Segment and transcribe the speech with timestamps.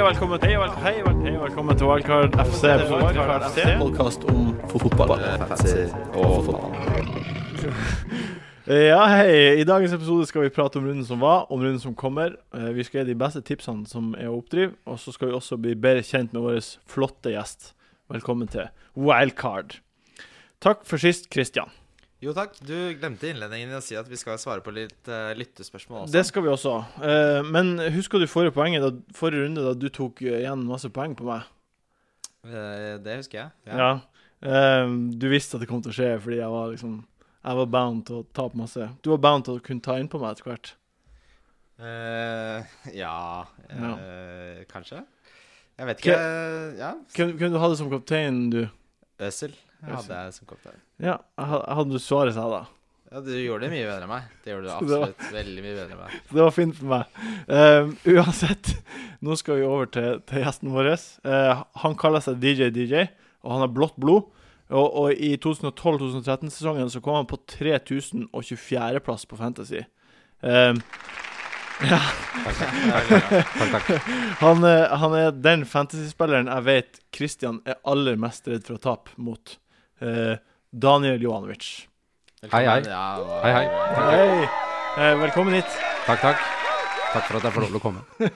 [0.00, 3.64] og velkommen, og hei, og velkommen til Wildcard FC.
[3.78, 5.10] Podkast om fotball.
[6.14, 6.74] og fotball.
[8.70, 9.56] Ja, hei.
[9.58, 12.36] I dagens episode skal vi prate om runden som var, om runden som kommer.
[12.54, 15.34] Eh, Vi skal gi de beste tipsene som er å oppdrive, og så skal vi
[15.34, 17.72] også bli bedre kjent med vår flotte gjest.
[18.12, 19.80] Velkommen til Wildcard.
[20.62, 21.72] Takk for sist, Christian.
[22.20, 22.58] Jo takk.
[22.60, 26.12] Du glemte innledningen i å si at vi skal svare på litt uh, lyttespørsmål også.
[26.12, 26.74] Det skal vi også.
[27.00, 30.90] Uh, Men husker du forrige, poenget, da, forrige runde da du tok eh, igjen masse
[30.92, 31.46] poeng på meg?
[32.44, 33.54] Uh, det husker jeg.
[33.72, 33.88] Ja.
[34.40, 36.94] Eh, du visste at det kom til å skje fordi jeg var liksom
[37.44, 38.86] Jeg var bound til å tape masse.
[39.04, 40.70] Du var bound til å kunne ta inn på meg etter hvert.
[41.80, 43.16] Ja,
[43.72, 43.90] Ja.
[43.96, 45.00] eh, Kanskje.
[45.80, 46.16] Jeg vet ikke.
[46.76, 46.90] Ja.
[47.16, 48.62] Hvem, hvem du hadde som kaptein, du?
[49.24, 49.54] Øsel.
[49.86, 50.80] Hadde jeg som kaptein.
[51.00, 52.62] Ja, Hadde du jeg seg da.
[53.10, 54.26] Ja, du gjorde det mye bedre enn meg.
[54.44, 56.18] Det gjorde du absolutt det var- veldig mye bedre enn meg.
[56.30, 57.22] Det var fint for meg.
[57.50, 58.74] Uh, uansett,
[59.26, 60.92] nå skal vi over til, til gjesten vår.
[61.26, 63.08] Uh, han kaller seg DJ DJ,
[63.42, 64.28] og han har blått blod.
[64.70, 69.80] Og, og i 2012-2013-sesongen så kom han på 3024.-plass på Fantasy.
[70.46, 70.74] Eh,
[71.90, 71.98] ja,
[72.44, 73.90] Takk, takk.
[74.40, 78.84] han, eh, han er den fantasyspilleren jeg vet Christian er aller mest redd for å
[78.84, 79.56] tape mot.
[80.00, 80.36] Eh,
[80.72, 81.66] Daniel Johanovic.
[82.50, 82.80] Hei, hei.
[82.88, 83.02] Ja,
[83.44, 83.66] Hei, hei.
[84.00, 84.48] Hei!
[85.00, 85.68] Eh, velkommen hit.
[86.06, 86.40] Takk, takk.
[87.10, 88.04] Takk for at jeg får lov til å komme.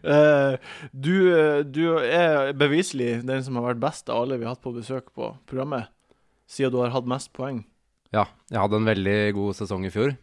[0.00, 0.54] Eh,
[0.96, 1.12] du,
[1.68, 5.10] du er beviselig den som har vært best av alle vi har hatt på besøk
[5.12, 5.90] på programmet,
[6.48, 7.58] siden du har hatt mest poeng.
[8.16, 10.14] Ja, jeg hadde en veldig god sesong i fjor.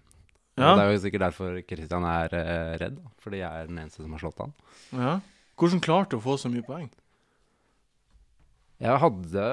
[0.57, 2.33] Ja, det er jo sikkert derfor Kristian er
[2.81, 4.55] redd, fordi jeg er den eneste som har slått han.
[4.97, 5.13] ja.
[5.57, 6.89] Hvordan klarte du å få så mye poeng?
[8.77, 9.45] Jeg hadde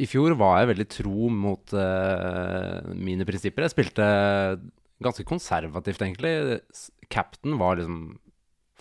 [0.00, 3.66] I fjor var jeg veldig tro mot uh, mine prinsipper.
[3.66, 4.06] Jeg spilte
[5.02, 6.60] ganske konservativt, egentlig.
[7.12, 8.02] Captain var liksom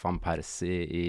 [0.01, 1.07] van Persie i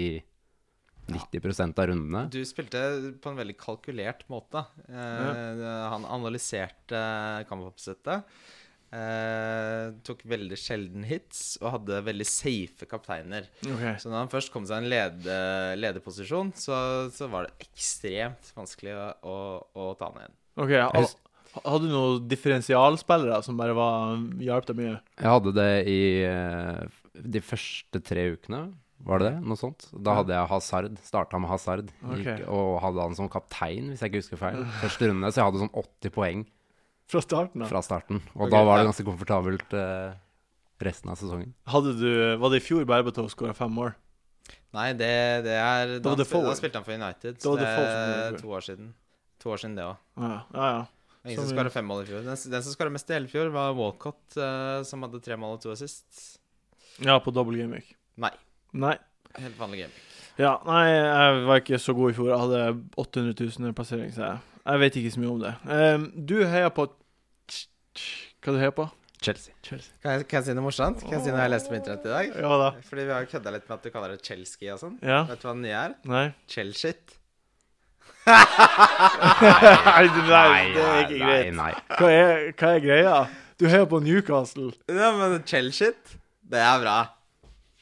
[1.11, 2.25] 90% av rundene.
[2.31, 2.81] Du spilte
[3.21, 4.63] på en veldig kalkulert måte.
[4.87, 7.01] Eh, Han analyserte
[7.49, 8.23] kampoppsettet.
[8.93, 13.47] Eh, tok veldig sjelden hits og hadde veldig safe kapteiner.
[13.65, 13.95] Okay.
[14.01, 15.37] Så når han først kom seg i en lede,
[15.81, 16.77] lederposisjon, så,
[17.13, 19.37] så var det ekstremt vanskelig å, å,
[19.73, 20.37] å ta han igjen.
[20.61, 21.05] Ok, ha-
[21.53, 24.93] Hadde du noen differensialspillere som bare var hjalp deg mye?
[25.21, 26.79] Jeg hadde det i eh,
[27.33, 28.63] de første tre ukene,
[29.05, 29.43] var det det?
[29.45, 29.85] Noe sånt.
[29.93, 30.97] Da hadde jeg Hazard.
[31.05, 31.89] Starta med Hazard.
[32.07, 32.23] okay.
[32.39, 34.61] Gikk, og hadde han som kaptein, hvis jeg ikke husker feil.
[34.81, 35.29] Første runde.
[35.33, 36.45] Så jeg hadde sånn 80 poeng
[37.13, 37.69] Fra starten av?
[37.71, 38.21] fra starten.
[38.33, 40.15] Og okay, da var det ganske komfortabelt eh,
[40.83, 41.53] resten av sesongen.
[41.69, 42.09] Hadde du,
[42.41, 43.93] var det i fjor Berbatov skåra fem mål?
[44.73, 45.13] Nei, det,
[45.45, 47.37] det er Da da, da spilte han for United.
[47.37, 48.91] Da så det er to år siden.
[49.43, 49.99] To år siden, det òg.
[50.17, 50.69] Ja, ja.
[50.79, 50.83] ja.
[51.23, 52.23] Ingen Som som skåra fem mål i fjor.
[52.25, 55.55] Den, den som skåra mest i hele fjor, var Walcott, eh, som hadde tre mål
[55.55, 56.39] og to assist.
[56.99, 57.93] ja på double game week.
[58.19, 58.33] Nei.
[58.73, 58.97] Nei.
[59.37, 60.01] Helt vanlig game.
[60.41, 62.31] Ja, nei, jeg var ikke så god i fjor.
[62.33, 62.61] Jeg hadde
[62.97, 65.53] 800 000 i plassering, så jeg, jeg vet ikke så mye om det.
[65.77, 66.87] Ehm, du heier på
[68.43, 68.85] Hva du heier på?
[69.23, 69.53] Chelsea.
[69.63, 69.93] Chelsea.
[70.03, 70.99] Kan jeg, kan jeg si noe morsomt?
[71.05, 72.33] Kan jeg si noe jeg har lest på internett i dag?
[72.43, 72.69] Ja da.
[72.89, 74.97] Fordi vi har kødda litt med at du kaller det Chelsea og sånn.
[74.99, 75.21] Ja?
[75.29, 75.93] Vet du hva den nye er?
[76.11, 76.25] Nei?
[76.51, 76.91] Chelsea.
[78.23, 81.49] nei, det, nei, det er ikke greit.
[81.57, 81.71] nei.
[81.97, 83.15] Hva er, hva er greia?
[83.59, 84.71] Du heier på Newcastle.
[84.91, 85.91] Ja, men Chelsea,
[86.51, 86.97] det er bra.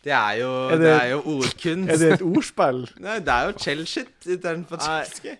[0.02, 1.92] Det er jo, Er det, det- er jo ordkunst.
[1.94, 2.84] Er det et ordspill?
[3.06, 5.04] Nei, det er jo Chellshit utenfor Nei.
[5.06, 5.38] Chelsea.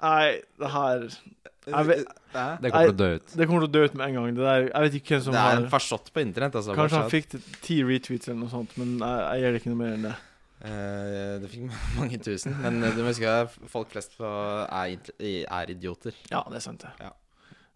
[0.00, 2.16] Nei, det her Jeg vet-?
[2.30, 3.32] Det kommer til å dø ut.
[3.36, 4.34] Det kommer til å dø ut med en gang.
[4.36, 6.76] Det der, jeg vet ikke hvem som Det er en har farsott på internett, altså.
[6.78, 9.80] Kanskje han fikk ti retweets eller noe sånt, men jeg, jeg gjør det ikke noe
[9.82, 10.16] mer enn det.
[10.60, 11.66] Uh, det fikk
[11.98, 12.56] mange tusen.
[12.60, 16.16] Men eh, du må huske at folk flest på er, er idioter.
[16.32, 16.92] Ja, det er sant, det.
[17.00, 17.14] Ja.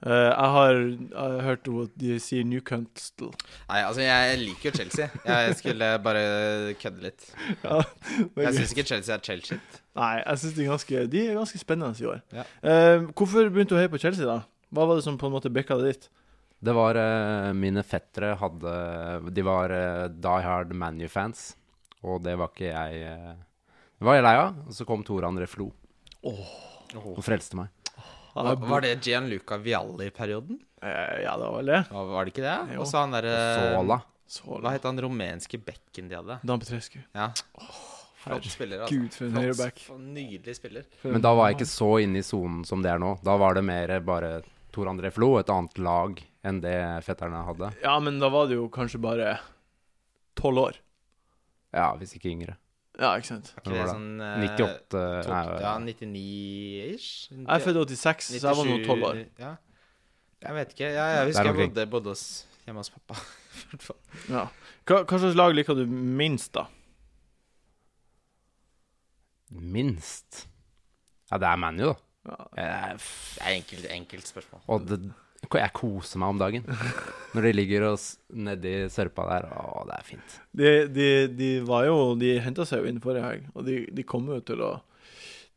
[0.04, 0.78] Eh, jeg, har,
[1.46, 3.30] hørt at de sier Newcastle.
[3.70, 5.06] Nei, altså, jeg liker jo Chelsea.
[5.24, 6.24] Jeg skulle bare
[6.80, 7.28] kødde litt.
[7.64, 7.78] Ja,
[8.42, 9.60] Jeg syns ikke Chelsea er Chelsea.
[9.96, 12.20] Nei, jeg synes de de er ganske spennende i år.
[12.34, 12.44] Ja.
[12.60, 14.42] Uh, hvorfor begynte du å heie på Chelsea, da?
[14.74, 16.08] Hva var det som på en måte bikka det dit?
[16.64, 18.74] Det var uh, Mine fettere hadde
[19.36, 21.54] De var uh, Die Hard ManU-fans,
[22.02, 23.16] og det var ikke jeg
[24.00, 24.60] Det var jeg lei av.
[24.66, 25.70] Og så kom Tor André Flo
[26.24, 27.83] og frelste meg.
[28.34, 30.58] Var, var det Gianluca Vialli-perioden?
[30.82, 31.82] Eh, ja, det var vel det.
[31.90, 32.78] Var var det ikke det?
[32.82, 34.00] Og så han derre Sola.
[34.26, 34.62] Sola.
[34.66, 36.38] Hva het han rumenske bekken de hadde?
[36.42, 36.98] Dan Petrescu.
[37.14, 37.28] Ja.
[38.24, 38.96] Flott spiller, altså.
[38.96, 39.82] Gud, for en høyreback.
[40.00, 40.86] Nydelig spiller.
[41.04, 43.14] Men da var jeg ikke så inne i sonen som det er nå.
[43.22, 44.38] Da var det mer bare
[44.74, 47.70] Tor André Flo, et annet lag enn det fetterne hadde.
[47.84, 49.36] Ja, men da var det jo kanskje bare
[50.40, 50.80] tolv år.
[51.74, 52.56] Ja, hvis ikke yngre.
[52.98, 53.48] Ja, ikke sant.
[53.58, 53.94] Ikke det var det?
[53.94, 57.08] sånn eh, 98 tok- Ja, 99-ish?
[57.34, 59.18] Jeg er født i 86, så jeg var nå tolv år.
[59.42, 59.54] Ja.
[60.44, 60.84] Jeg vet ikke.
[60.92, 61.72] Jeg, jeg husker jeg omkring.
[61.74, 62.24] bodde, bodde hos,
[62.66, 63.14] hjemme hos pappa.
[63.64, 63.98] i hvert fall.
[64.28, 64.44] Ja.
[64.86, 66.66] Hva, hva slags lag liker du minst, da?
[69.54, 70.46] minst
[71.30, 71.94] Ja, det er ManU, da.
[72.56, 72.94] Ja.
[72.96, 74.60] F- Det er enkelt, enkelt spørsmål.
[74.68, 74.98] og det,
[75.52, 76.64] jeg koser meg om dagen.
[77.34, 77.86] Når de ligger
[78.32, 79.48] nedi sørpa der.
[79.52, 80.40] Å, det er fint.
[80.54, 84.02] De, de, de var jo De henta seg jo inn forrige helg, og de, de
[84.06, 84.72] kommer jo til å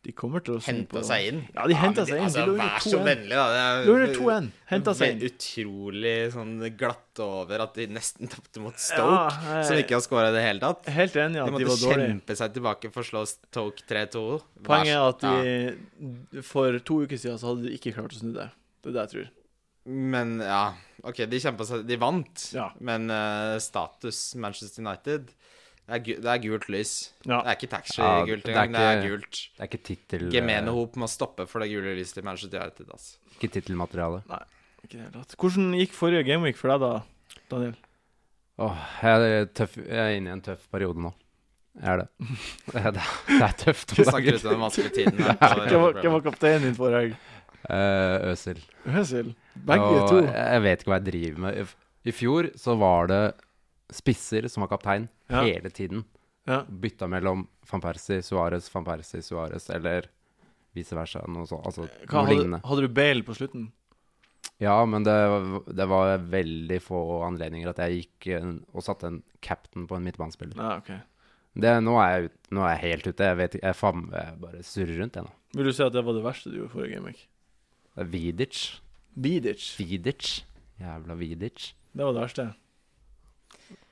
[0.07, 1.39] De kommer til å Henta seg inn?
[1.53, 2.23] Ja, de men seg inn.
[2.23, 3.45] Altså, vær så vennlig, da.
[3.51, 4.49] Det er De lå under 2-1.
[4.71, 5.23] Henta seg inn.
[5.27, 10.05] Utrolig sånn glatt over at de nesten tapte mot Stoke, Ja, jeg- som ikke har
[10.05, 10.87] skåra i det hele tatt.
[10.95, 12.07] Helt enig at De de måtte var dårlige.
[12.13, 14.23] kjempe seg tilbake for å slå Stoke 3-2.
[14.63, 15.35] Poenget er at Ja.
[15.43, 18.49] de for to uker siden så hadde de ikke klart å snu det.
[18.81, 19.29] Det er det jeg tror.
[19.87, 20.73] Men ja,
[21.07, 22.69] OK, de kjempa seg De vant, Ja.
[22.83, 25.29] men uh, status Manchester United
[25.87, 26.89] det er, gu- det er gult lys.
[27.23, 27.37] Ja.
[27.45, 28.73] Det er ikke er engang.
[28.75, 29.37] Det er gult.
[29.55, 30.25] Det er ikke tittel...
[30.33, 32.89] Gemene hop må stoppe for det gule lyset til Manchester United.
[32.91, 33.13] Altså.
[33.37, 34.19] Ikke tittelmateriale.
[34.83, 35.21] Ikke i det.
[35.39, 37.77] Hvordan gikk forrige gameweek for deg, da, Daniel?
[38.67, 41.13] Åh, jeg, er tøff, jeg er inne i en tøff periode nå.
[41.79, 42.09] Jeg er det.
[42.73, 44.47] Det er, det er tøft Du om snakker ut dagen.
[44.49, 45.23] om den vanskelige tiden.
[46.03, 47.17] Hvem var kapteinen din forrige helg?
[47.69, 48.61] Eh, Øsil.
[48.87, 49.33] Øsil.
[49.67, 50.21] Begge Og to.
[50.25, 51.73] Jeg vet ikke hva jeg driver med.
[52.07, 53.23] I- fjor så var det
[53.91, 55.41] spisser som var kaptein Ja.
[55.43, 56.05] hele tiden.
[56.47, 56.61] Ja.
[56.63, 60.07] Bytta mellom van Persie, Suárez, van Persie, Suárez, eller
[60.73, 61.25] vice versa.
[61.27, 61.65] Noe sånt.
[61.65, 63.71] Altså Hva, noe hadde, hadde du Bale på slutten?
[64.59, 65.13] Ja, men det,
[65.75, 70.03] det var veldig få anledninger at jeg gikk eh, og satte en captain på en
[70.07, 70.55] midtbanespiller.
[70.55, 70.93] Ja, ok.
[71.57, 73.27] Det, nå, er jeg ut, nå er jeg helt ute.
[73.27, 75.31] Jeg vet jeg, faen, jeg bare surrer rundt, jeg nå.
[75.57, 77.27] Vil du si at det var det verste du gjorde forrige gameweek?
[77.97, 78.57] Det er Vidic.
[79.17, 79.63] Vidic.
[79.79, 80.31] Vidic.
[80.77, 81.71] Jævla Vidic.
[81.97, 82.43] Det var det verste.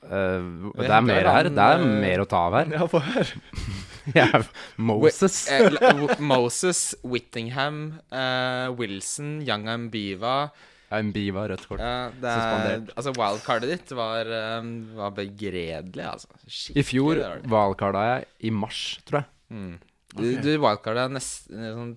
[0.05, 1.49] Uh, det er mer her.
[1.49, 2.69] Det er eh, mer å ta av her.
[2.75, 4.43] Ja, få høre.
[4.91, 5.39] Moses.
[5.49, 5.73] Eh,
[6.21, 10.51] Moses, Whittingham, uh, Wilson, Young Ambiva
[10.93, 11.81] Mbiva, rødt kort.
[11.81, 14.29] ja, det er, Altså, wildcardet ditt var,
[14.61, 16.29] um, var begredelig, altså.
[16.45, 19.31] Skikkelig I fjor wildcarda jeg i mars, tror jeg.
[19.49, 19.73] mm.
[20.15, 20.43] Du, Ok.
[20.45, 21.95] du wildcarda nesten sånn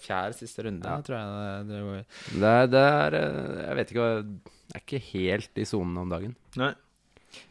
[0.00, 1.00] fjerde siste runde, Ja.
[1.02, 1.68] tror jeg.
[1.68, 5.98] det- det- Det, det er eh, Jeg vet ikke Det er ikke helt i sonen
[5.98, 6.34] om dagen.
[6.56, 6.72] Nei.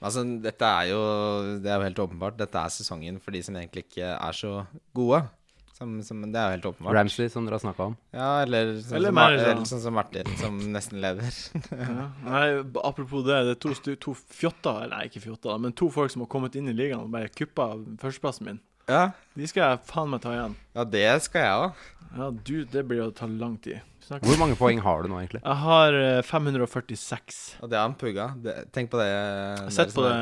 [0.02, 2.38] Altså, dette er jo Det er jo helt åpenbart.
[2.38, 5.28] Dette er sesongen for de som egentlig ikke er så gode.
[5.76, 6.94] Som, som, det er jo helt åpenbart.
[6.96, 7.98] Ramsley, som dere har snakka om.
[8.14, 9.44] Ja, eller sånn, Eller som, mer, ja.
[9.52, 11.34] eller sånn som Martin, som nesten leder.
[11.72, 12.12] Ja.
[12.24, 16.10] Nei, apropos det, det er to, to fjotter, eller nei, ikke fjotter, men to folk
[16.12, 18.60] som har kommet inn i ligaen og bare kuppa førsteplassen min.
[18.86, 20.56] Ja, De skal jeg faen meg ta igjen.
[20.78, 21.84] ja det skal jeg òg.
[22.16, 23.82] Ja, du, det blir å ta lang tid.
[24.06, 24.30] Snakkes.
[24.30, 25.42] Hvor mange poeng har du nå, egentlig?
[25.42, 27.40] Jeg har eh, 546.
[27.66, 28.28] Og det har han pugga.
[28.38, 29.08] Det, tenk på det.
[29.10, 30.14] Jeg har sett på det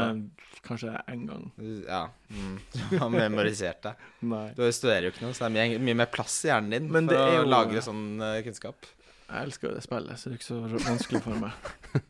[0.64, 1.44] kanskje én gang.
[1.84, 2.06] Ja.
[2.32, 2.56] Mm.
[2.90, 3.94] Du har memorisert det.
[4.34, 4.46] Nei.
[4.56, 6.88] Du studerer jo ikke noe, så det er mye, mye mer plass i hjernen din
[6.88, 8.88] Men for det er å jo- lagre sånn uh, kunnskap.
[9.28, 12.02] Jeg elsker jo det spillet, så det er ikke så vanskelig for meg.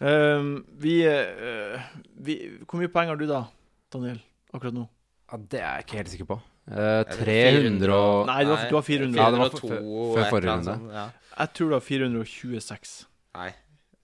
[0.00, 0.50] Um,
[0.82, 1.78] vi, uh,
[2.24, 3.44] vi Hvor mye poeng har du da,
[3.92, 4.18] Daniel,
[4.54, 4.88] akkurat nå?
[5.32, 6.36] Ja, det er jeg ikke helt sikker på.
[6.70, 9.16] Eh, 300 og Nei, du har, du har 400.
[9.18, 10.94] Ja, det var 402 før- før forrige runde.
[10.94, 11.06] Ja.
[11.38, 12.92] Jeg tror du har 426.
[13.34, 13.48] Nei.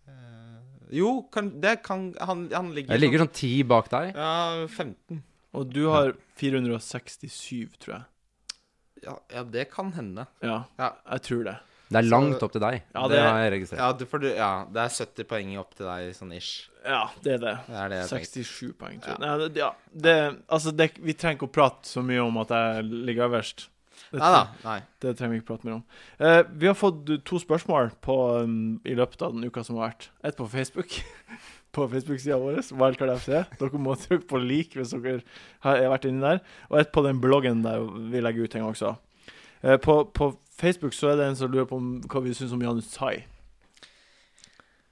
[0.09, 0.59] Eh,
[0.99, 4.15] jo, kan, det kan Han, han ligger Jeg ligger sånn 10 bak deg.
[4.17, 5.23] Ja, 15.
[5.55, 8.05] Og du har 467, tror jeg.
[9.05, 10.27] Ja, ja, det kan hende.
[10.43, 10.93] Ja, Ja.
[11.13, 11.57] jeg tror det.
[11.89, 12.83] Det er Så- langt opp til deg.
[12.95, 13.79] Ja, det, det- har jeg registrert.
[13.81, 16.69] Ja, du, for du, ja, det er 70 poeng opp til deg, sånn ish.
[16.85, 17.55] Ja, det er det.
[17.67, 18.45] Det er det jeg tenkte.
[18.45, 19.21] 67 poeng, tror jeg.
[19.25, 20.15] Nei, det, ja, det,
[20.49, 23.69] altså, det, vi trenger ikke å prate så mye om at jeg ligger øverst.
[24.11, 24.43] Det, Nei da.
[24.65, 24.79] Nei.
[25.03, 25.83] det trenger vi ikke prate mer om.
[26.21, 29.91] Uh, vi har fått to spørsmål på, um, i løpet av den uka som har
[29.91, 30.09] vært.
[30.25, 30.95] Ett på Facebook.
[31.77, 33.43] på Facebook-sida vår, Wildcard FC.
[33.61, 35.21] Dere må trykke på lik hvis dere
[35.67, 36.41] har har vært inni der.
[36.71, 38.95] Og ett på den bloggen der vi legger ut ting også.
[39.65, 42.63] Uh, på, på Facebook så er det en som lurer på hva vi syns om
[42.65, 43.17] Janus Tai.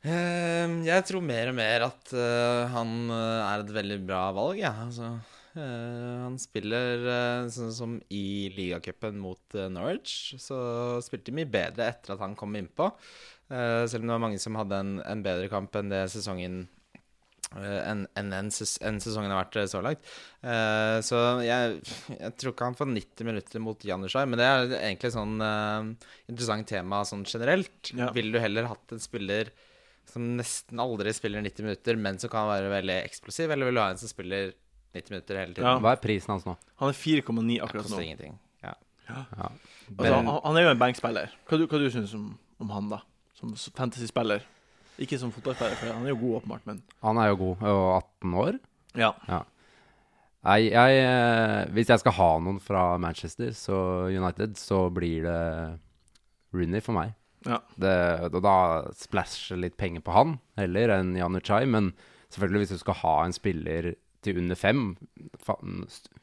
[0.07, 4.61] Ehm, jeg tror mer og mer at uh, han eh, er et veldig bra valg,
[4.61, 4.71] jeg.
[4.71, 5.09] Altså,
[5.57, 10.37] uh, han spiller uh, sånn som i ligacupen mot Norwich.
[10.43, 10.59] Så
[11.03, 12.93] spilte de mye bedre etter at han kom innpå.
[13.47, 16.65] Selv om det var mange som hadde en, en bedre kamp enn det sesongen
[17.55, 20.03] enn en, en, en sesongen har vært eh, så langt.
[20.43, 21.79] Uh, så jeg,
[22.11, 26.11] jeg tror ikke han får 90 minutter mot Janushaj, men det er egentlig sånn uh,
[26.27, 27.93] interessant tema sånn generelt.
[27.95, 28.11] Ja.
[28.17, 29.53] Ville du heller hatt en spiller
[30.07, 33.83] som nesten aldri spiller 90 minutter, men som kan være veldig eksplosiv, eller vil du
[33.83, 34.53] ha en som spiller
[34.97, 35.71] 90 minutter hele tiden?
[35.71, 35.79] Ja.
[35.83, 36.57] Hva er prisen hans nå?
[36.83, 38.07] Han er 4,9 Det akkurat koster nå.
[38.07, 38.37] ingenting.
[38.65, 38.75] Ja.
[39.09, 39.23] Ja.
[39.97, 41.35] Altså, han, han er jo en bankspiller.
[41.47, 42.31] Hva du, hva du syns om,
[42.63, 43.03] om han, da?
[43.39, 44.47] Som fantasy-spiller.
[45.03, 48.03] Ikke som fotballspiller, for han er jo god, åpenbart, men Han er jo god, og
[48.23, 48.59] 18 år.
[48.97, 49.13] Ja.
[50.47, 53.79] Nei, jeg, eh, hvis jeg skal ha noen fra Manchester så
[54.15, 55.41] United, så blir det
[56.55, 57.15] Rooney for meg.
[57.47, 57.59] Ja.
[57.79, 57.95] Det,
[58.31, 58.55] og da
[58.97, 61.65] splæsjer litt penger på han heller enn Januchai.
[61.67, 61.93] Men
[62.31, 63.93] selvfølgelig, hvis du skal ha en spiller
[64.27, 64.97] til under fem.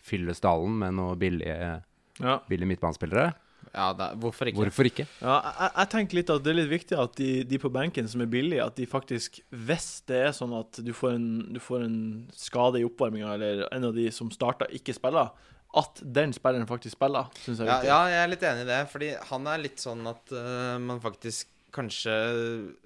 [0.03, 1.83] Fylle stallen med noen billige,
[2.19, 2.39] Ja.
[2.49, 3.33] billige midtbanespillere.
[3.73, 4.59] Ja, da, hvorfor ikke?
[4.61, 5.05] Hvorfor ikke?
[5.17, 8.09] Ja, jeg, jeg tenker litt at det er litt viktig at de, de på benken
[8.09, 11.59] som er billige, at de faktisk Hvis det er sånn at du får en, du
[11.63, 11.97] får en
[12.37, 15.33] skade i oppvarminga, eller en av de som starta, ikke spiller,
[15.73, 18.69] at den spilleren faktisk spiller, syns jeg er Ja, ja, jeg er litt enig i
[18.69, 18.79] det.
[18.91, 22.13] Fordi han er litt sånn at uh, man faktisk kanskje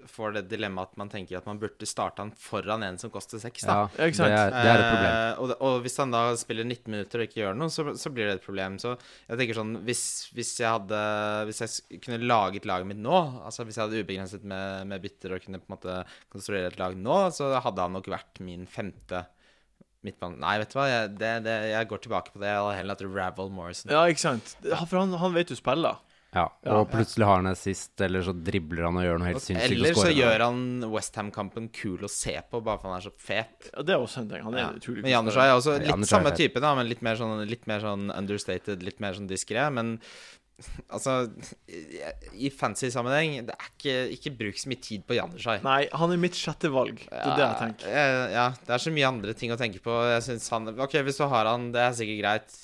[0.09, 3.41] får det dilemmaet at man tenker at man burde starte han foran en som koster
[3.41, 3.65] seks.
[3.67, 3.75] da.
[3.97, 4.07] Ja?
[4.07, 5.11] Det, er, det er et problem.
[5.11, 8.11] Eh, og, og hvis han da spiller 19 minutter og ikke gjør noe, så, så
[8.13, 8.79] blir det et problem.
[8.81, 8.95] Så
[9.27, 10.03] jeg tenker sånn Hvis,
[10.35, 10.99] hvis jeg hadde
[11.49, 13.17] Hvis jeg kunne laget laget mitt nå,
[13.47, 15.97] altså hvis jeg hadde ubegrenset med, med bytter og kunne på en måte
[16.33, 19.25] konstruere et lag nå, så hadde han nok vært min femte
[20.05, 20.39] midtbane...
[20.41, 22.51] Nei, vet du hva, jeg, det, det, jeg går tilbake på det.
[22.51, 23.93] Jeg hadde heller hatt Ravel Morrison.
[23.93, 24.53] Ja, ikke sant?
[24.63, 25.99] For han, han vet du spiller.
[26.37, 26.77] Ja, Ja.
[26.79, 29.73] og plutselig har han assist, eller så dribler han og gjør noe helt sinnssykt.
[29.73, 30.59] Eller så gjør han
[30.93, 33.69] Westham-kampen kul å se på, bare fordi han er så fet.
[33.73, 34.43] Ja, det er også en ting.
[34.45, 34.69] Han er Ja.
[34.77, 37.79] utrolig Men Janusha er også litt samme type, da, men litt mer sånn, litt mer
[37.81, 39.71] sånn understated, litt mer sånn diskré.
[39.73, 39.99] Men
[40.95, 41.13] altså
[42.33, 45.59] I fancy sammenheng, det er ikke, ikke bruk så mye tid på Janushai.
[45.65, 47.03] Nei, han er mitt sjette valg.
[47.05, 47.91] Det er det jeg tenker.
[47.93, 49.93] Ja, ja, det er så mye andre ting å tenke på.
[50.09, 52.57] Jeg synes han Ok, hvis du har han, det er sikkert greit.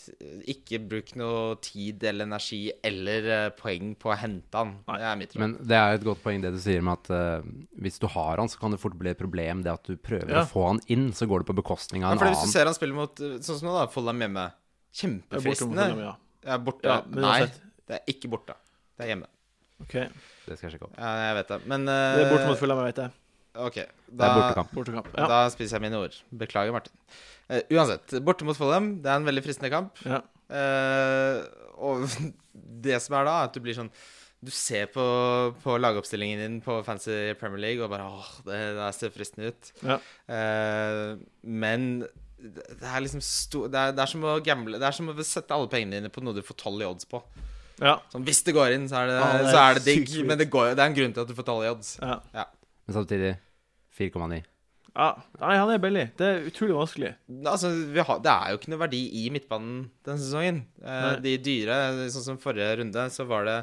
[0.55, 4.73] Ikke bruk noe tid eller energi eller eh, poeng på å hente han.
[4.89, 4.97] Nei.
[5.03, 5.43] Det er mitt råd.
[5.45, 7.53] Men det er et godt poeng det du sier med at uh,
[7.85, 10.33] hvis du har han, så kan det fort bli et problem det at du prøver
[10.33, 10.43] Ja.
[10.43, 12.55] å få han inn, så går det på bekostning av Ja, en for hvis du
[12.57, 14.49] ser han spiller mot eh, Sånn som nå, da, Follham hjemme.
[14.49, 15.85] Er Kjempefristende.
[16.01, 16.15] Ja.
[16.43, 16.85] Ja, borte.
[16.89, 17.61] Ja, men Nei, uansett.
[17.89, 18.55] Det er ikke borte.
[18.97, 19.29] Det er hjemme.
[19.83, 19.97] OK.
[19.97, 20.95] Det skal jeg sjekke opp.
[20.97, 21.59] Ja, jeg vet det.
[21.69, 23.09] Men Det er borte mot eh, Fulham, jeg vet det.
[23.53, 23.75] OK.
[24.09, 24.73] Det er bortekamp.
[24.73, 25.09] Bortekamp.
[25.17, 25.27] Ja.
[25.29, 26.15] Da spiser jeg mine ord.
[26.41, 26.95] Beklager, Martin.
[27.51, 28.95] Uh, uansett, borte mot Follham.
[29.03, 29.99] Det er en veldig fristende kamp.
[30.07, 30.23] ja.
[30.53, 31.39] Uh,
[31.83, 32.03] og
[32.85, 33.87] det som er da, er at du blir sånn
[34.43, 35.03] Du ser på,
[35.63, 39.71] på lagoppstillingen din på Fancy Premier League og bare åh, det, det ser fristende ut.
[39.81, 39.97] Ja.
[40.27, 42.11] Uh, men det
[42.43, 45.15] det er liksom sto, det, er, det er som å gamble Det er som å
[45.23, 47.21] sette alle pengene dine på noe du får tolv i odds på.
[47.81, 47.95] Ja.
[48.13, 50.07] Sånn, hvis det går inn, så er det, Ja, det er så er det digg.
[50.09, 50.25] sykt.
[50.29, 51.97] Men det, går, det er en grunn til at du får tall i odds.
[52.01, 52.45] ja.
[52.85, 53.37] Men samtidig
[53.97, 54.43] 4,9.
[54.93, 55.07] Ja.
[55.41, 56.03] Nei, han er billig.
[56.19, 57.13] Det er utrolig vanskelig.
[57.49, 60.59] Altså, vi har, det er jo ikke noe verdi i midtbanen denne sesongen.
[60.83, 61.77] Eh, de dyre,
[62.13, 63.55] sånn som forrige runde, så var det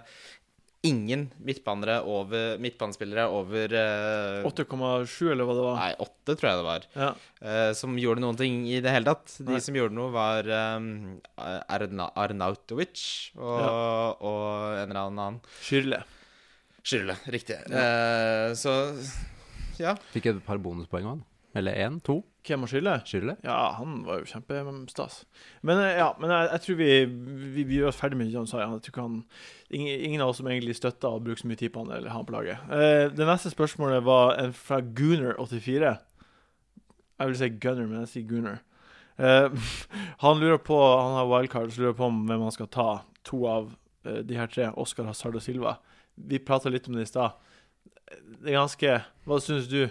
[0.86, 5.80] ingen midtbanere over, midtbanespillere over uh, 8,7, eller hva det var.
[5.80, 6.86] Nei, 8 tror jeg det var.
[6.94, 7.10] Ja.
[7.42, 9.34] Uh, som gjorde noen ting i det hele tatt.
[9.42, 9.60] De Nei.
[9.64, 13.04] som gjorde noe, var um, Arna, Arnautovic
[13.36, 15.42] og, og en eller annen.
[15.60, 16.00] Skyrle.
[16.80, 17.58] Skyrle, riktig.
[17.68, 18.72] Eh, så
[19.80, 19.94] ja.
[20.14, 21.24] Fikk et par bonuspoeng av han.
[21.60, 22.20] Eller én, to.
[22.46, 22.92] Hvem har skylde?
[23.04, 23.34] Skylde.
[23.44, 25.24] Ja, han var jo kjempestas.
[25.66, 26.90] Men eh, ja, men jeg, jeg tror vi,
[27.56, 28.78] vi, vi oss ferdig med John Sayan.
[28.78, 29.18] Jeg tror ikke han
[29.68, 32.14] ingen, ingen av oss som egentlig støtter å bruke så mye tid på han eller
[32.14, 32.64] ha på laget.
[32.72, 35.92] Eh, det neste spørsmålet var en fra Gunner84.
[37.20, 38.58] Jeg vil si Gunner, men jeg sier Gunner.
[39.20, 39.68] Eh,
[40.24, 42.88] han lurer på Han har wildcard, så lurer på om hvem han skal ta
[43.28, 43.70] to av
[44.08, 44.72] eh, de her tre.
[44.80, 45.76] Oscar Hazard og Silva.
[46.16, 47.36] Vi prata litt om det i stad.
[48.40, 49.84] Det er ganske Hva syns du,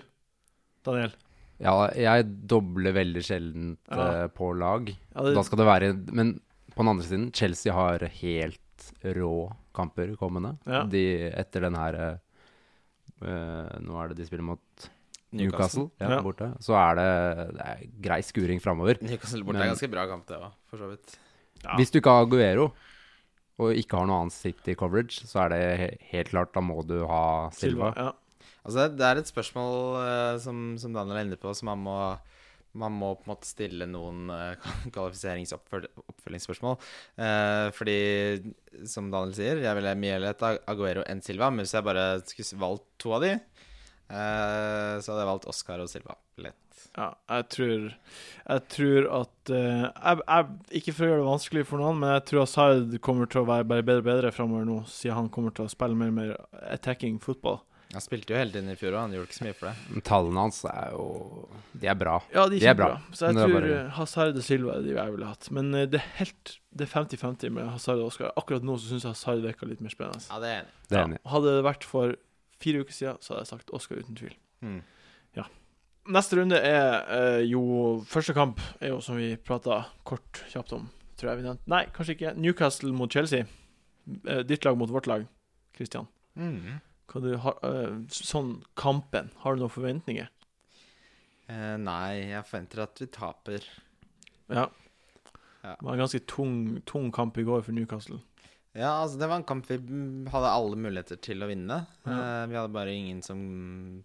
[0.85, 1.13] Daniel?
[1.59, 4.25] Ja, jeg dobler veldig sjelden Ja.
[4.25, 4.87] uh, på lag.
[5.15, 6.39] Ja, det, Da skal det være Men
[6.71, 8.59] på den andre siden, Chelsea har helt
[9.03, 10.57] rå kamper kommende.
[10.65, 10.83] Ja.
[10.87, 11.01] De,
[11.35, 12.17] etter den her eh,
[13.27, 14.89] eh, Nå er det de spiller mot
[15.35, 16.21] Newcastle, ja, Ja.
[16.25, 16.47] borte.
[16.63, 17.09] Så er det,
[17.57, 18.97] det er grei skuring framover.
[19.03, 21.17] Newcastle borte Men- er ganske bra kamp, det òg, for så vidt.
[21.63, 21.75] Ja.
[21.75, 22.71] Hvis du ikke har Aguero
[23.59, 27.05] og ikke har noe annet City coverage, så er det helt klart Da må du
[27.05, 27.93] ha Silva.
[27.97, 28.11] Ja.
[28.63, 31.99] Altså, det, er et spørsmål uh, som, som Daniel er inne på, som man må
[32.77, 36.77] man må på en måte stille noen uh, kvalifiseringsoppfølgingsspørsmål.
[37.17, 37.97] Uh, fordi,
[38.89, 41.49] som Daniel sier, jeg ville mye heller hett Aguero enn Silva.
[41.49, 43.33] Men hvis jeg bare skulle valgt to av de,
[44.09, 46.17] eh, så hadde jeg valgt Oscar og Silva.
[46.39, 46.65] Lett.
[46.95, 50.45] Ja, jeg tror Jeg tror at eh, jeg, jeg,
[50.79, 53.49] Ikke for å gjøre det vanskelig for noen, men jeg tror Asaid kommer til å
[53.49, 56.17] være bare bedre og bedre framover nå, siden han kommer til å spille mer og
[56.17, 56.33] mer
[56.71, 57.61] attacking football.
[57.91, 59.75] Han spilte jo hele tiden i fjor òg, han gjorde ikke så mye for det.
[59.95, 61.05] Men Tallene hans er jo
[61.73, 62.19] De er bra.
[62.29, 62.89] Ja, de er De er kjempebra.
[62.99, 65.49] bra, Så jeg tror bare- eh, Hazard og Silva er de jeg ville hatt.
[65.51, 68.31] Men eh, det er helt Det er 50-50 med Hazard og Oscar.
[68.37, 70.21] Akkurat nå så syns jeg Hazard virker litt mer spennende.
[70.29, 70.69] Ja, det er enig.
[70.89, 71.31] Det er Ja.
[71.33, 72.15] Hadde det vært for
[72.61, 74.35] fire uker siden, så hadde jeg sagt Oscar uten tvil.
[74.61, 74.83] Mm.
[76.09, 80.87] Neste runde er eh, jo Første kamp er jo som vi prata kort, kjapt om.
[81.19, 81.67] Tror jeg vi nevnte.
[81.67, 82.31] Nei, kanskje ikke.
[82.39, 83.45] Newcastle mot Chelsea.
[84.47, 85.27] Ditt lag mot vårt lag,
[85.75, 86.07] Christian.
[86.35, 86.79] Mm.
[87.13, 90.29] Du har, eh, sånn kampen, har du noen forventninger?
[91.49, 93.65] Eh, nei, jeg forventer at vi taper.
[94.49, 94.67] Ja.
[95.63, 95.73] Ja.
[95.75, 98.21] Det var en ganske tung, tung kamp i går for Newcastle.
[98.77, 99.79] Ja, altså det var en kamp vi
[100.29, 101.81] hadde alle muligheter til å vinne.
[102.05, 102.15] Ja.
[102.15, 103.39] Eh, vi hadde bare ingen som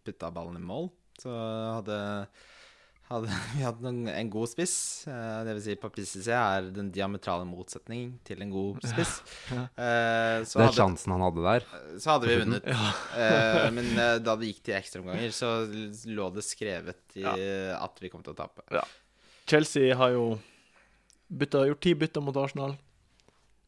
[0.05, 0.89] putta ballen i mål.
[1.21, 1.99] Så hadde
[3.11, 4.77] hadde vi noen, en god spiss.
[5.11, 9.17] Eh, det vil si Papissi er den diametrale motsetning til en god spiss.
[9.53, 9.67] Ja.
[9.67, 11.69] Eh, så, er hadde, sjansen han hadde der.
[12.01, 12.69] så hadde vi vunnet.
[13.15, 15.55] Eh, men eh, da det gikk til ekstraomganger, så
[16.11, 18.85] lå det skrevet i at vi kom til å tape.
[19.51, 20.27] Chelsea har jo
[21.29, 22.77] bytta, gjort ti bytter mot Arsenal.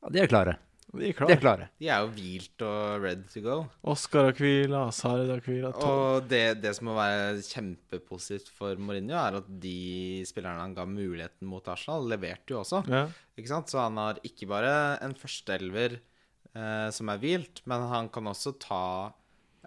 [0.02, 0.56] Ja, de er klare.
[0.94, 1.36] De er De er klare.
[1.40, 1.68] klare.
[1.82, 3.56] De er jo hvilt og ready to go.
[3.84, 9.36] Oscar Aquila, Zared har hvila Og det, det som må være kjempepositivt for Mourinho, er
[9.42, 12.84] at de spillerne han ga muligheten mot Arsenal, leverte jo også.
[12.88, 13.08] ja.
[13.36, 13.68] Ikke sant?
[13.68, 15.98] Så han har ikke bare en førsteelver
[16.56, 19.12] eh, som er hvilt, men han kan også ta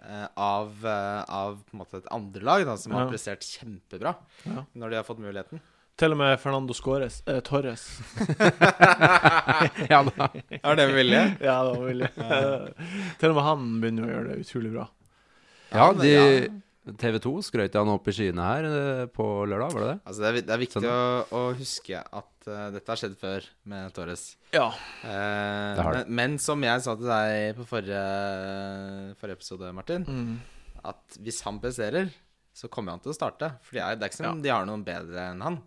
[0.02, 3.04] eh, av, eh, av på en måte et andre lag som Ja.
[3.04, 4.16] har prestert kjempebra
[4.48, 4.64] Ja.
[4.74, 5.60] når de har fått muligheten.
[6.00, 7.82] Til og med Fernando Scores, eh, Torres.
[9.90, 10.30] Ja, da.
[10.62, 11.20] Er det med vilje?
[11.48, 12.08] ja, det var villig.
[13.20, 14.86] Til og med han begynner å gjøre det utrolig bra.
[15.74, 16.14] ja, de.
[16.98, 19.98] TV 2 skrøt han opp i skyene her eh, på lørdag, var det det?
[20.08, 20.86] Altså, det, er, det er viktig Sånn.
[20.88, 20.94] å,
[21.36, 24.22] å huske at uh, dette har skjedd før med Torres.
[24.56, 24.70] Ja.
[25.04, 26.00] Uh, Det har det.
[26.08, 28.00] men, men som jeg sa til deg på forrige,
[29.20, 30.32] forrige episode, Martin, Mm.
[30.90, 32.08] at hvis han presterer,
[32.56, 33.52] så kommer han til å starte.
[33.64, 35.58] For det er, ikke som de har noen bedre enn han.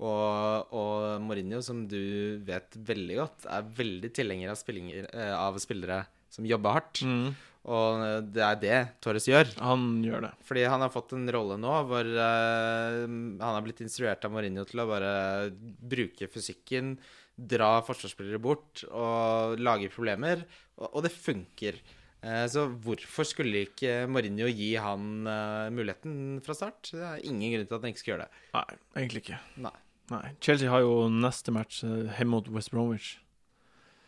[0.00, 6.02] Og, og Mourinho, som du vet veldig godt, er veldig tilhenger av, eh, av spillere
[6.32, 7.02] som jobber hardt.
[7.04, 7.30] Mm.
[7.68, 9.50] Og det er det Torres gjør.
[9.60, 10.32] Han gjør det.
[10.48, 14.64] Fordi han har fått en rolle nå hvor uh, han har blitt instruert av Mourinho
[14.68, 15.12] til å bare
[15.52, 16.94] bruke fysikken,
[17.36, 20.46] dra forsvarsspillere bort og lage problemer.
[20.80, 21.76] Og, og det funker.
[22.22, 26.90] Eh, så hvorfor skulle ikke Mourinho gi han eh, muligheten fra start?
[26.92, 28.42] Det er ingen grunn til at han ikke skal gjøre det.
[28.58, 29.38] Nei, egentlig ikke.
[29.68, 29.76] Nei.
[30.10, 30.24] Nei.
[30.42, 33.14] Chelsea har jo neste match eh, hjemme mot West Bromwich.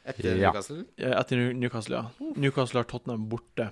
[0.05, 0.51] Etter Ja.
[0.51, 0.83] Newcastle.
[0.99, 2.33] Etter Newcastle, ja.
[2.43, 3.69] Newcastle har Tottenham borte.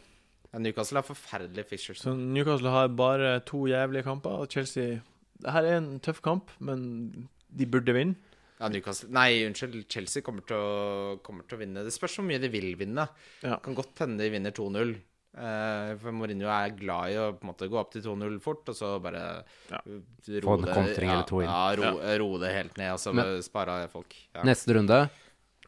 [0.52, 2.00] Ja, Newcastle har forferdelige fixtures.
[2.06, 5.00] Så Newcastle har bare to jævlige kamper, og Chelsea
[5.40, 8.14] Dette er en tøff kamp, men de burde vinne.
[8.60, 9.86] Ja, Newcastle Nei, unnskyld.
[9.88, 11.82] Chelsea kommer til, å, kommer til å vinne.
[11.86, 13.06] Det spørs hvor mye de vil vinne.
[13.42, 13.56] Ja.
[13.64, 14.92] Kan godt hende de vinner 2-0.
[15.30, 18.68] Eh, for Mourinho er glad i å på en måte gå opp til 2-0 fort,
[18.68, 19.78] og så bare Ja.
[19.86, 20.02] ro
[20.42, 21.48] Få en det- ja, eller to inn.
[21.48, 24.12] Ja, ro, ro det helt ned, og så Men- spare folk.
[24.34, 24.42] Ja.
[24.42, 25.08] Neste runde,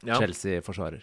[0.04, 0.18] Ja.
[0.18, 1.02] Chelsea forsvarer.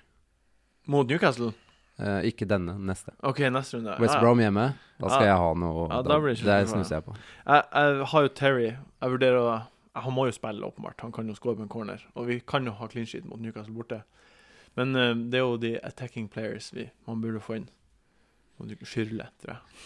[0.87, 1.53] Mot Newcastle?
[1.99, 3.11] Eh, ikke denne, neste.
[3.23, 3.97] OK, neste runde.
[3.99, 4.19] West.
[4.19, 4.75] Brom hjemme.
[4.99, 5.27] Da skal Ja.
[5.33, 6.83] jeg ha noe Ja, da da, blir det Det så bra.
[6.83, 7.15] snuser jeg på.
[7.47, 8.77] Jeg, jeg har jo Terry.
[9.01, 11.01] Jeg vurderer å Han må jo spille, åpenbart.
[11.01, 12.03] Han kan jo score på en corner.
[12.15, 14.03] Og vi kan jo ha clean sheet mot Newcastle borte.
[14.77, 17.69] Men uh, det er jo de attacking players vi, man burde få inn.
[18.59, 19.85] Om du ikke skyrle, tror jeg.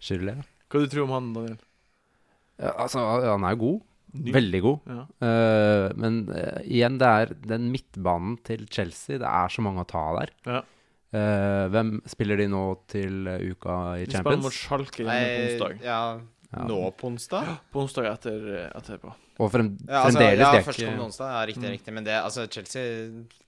[0.00, 0.34] Skyrle?
[0.40, 0.46] ja.
[0.68, 1.60] Hva du tror du om han, Daniel?
[2.58, 3.78] Ja, altså, han er jo god.
[4.18, 4.90] Ny- Veldig god.
[4.90, 5.02] Ja.
[5.22, 9.16] Uh, men uh, igjen, det er den midtbanen til Chelsea.
[9.22, 10.34] Det er så mange å ta av der.
[10.48, 10.60] Ja.
[11.08, 14.58] Eh, hvem spiller de nå til uka i De spiller mot Champions?
[14.60, 15.78] Schalke hjemme på onsdag.
[15.86, 16.00] ja,
[16.52, 16.62] Ja.
[16.64, 17.44] nå på onsdag?
[17.72, 19.10] På onsdag etter, etterpå.
[19.38, 21.32] Og frem, Ja, altså, fremdeles ja er førstkommende ikke onsdag.
[21.34, 21.74] Ja, riktig, Mm.
[21.76, 21.92] riktig.
[21.94, 22.84] Men det, altså, Chelsea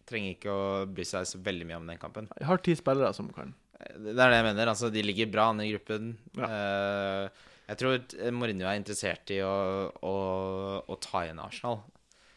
[0.07, 2.29] trenger ikke å bry seg så veldig mye om den kampen.
[2.39, 3.55] Jeg har ti spillere som kan.
[3.97, 4.69] Det er det jeg mener.
[4.75, 6.11] Altså, de ligger bra an i gruppen.
[6.37, 6.45] Ja.
[6.45, 9.55] Uh, jeg tror Mourinho er interessert i å,
[10.05, 10.15] å,
[10.91, 11.81] å ta igjen Arsenal.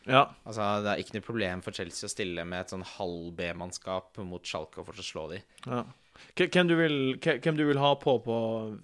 [0.08, 0.28] Ja.
[0.45, 4.17] Altså, Det er ikke noe problem for Chelsea å stille med et sånn halv B-mannskap
[4.23, 5.41] mot Schalke og fortsatt slå de.
[5.67, 5.84] ja.
[6.36, 8.36] Hvem du, vil, hvem du vil ha på, på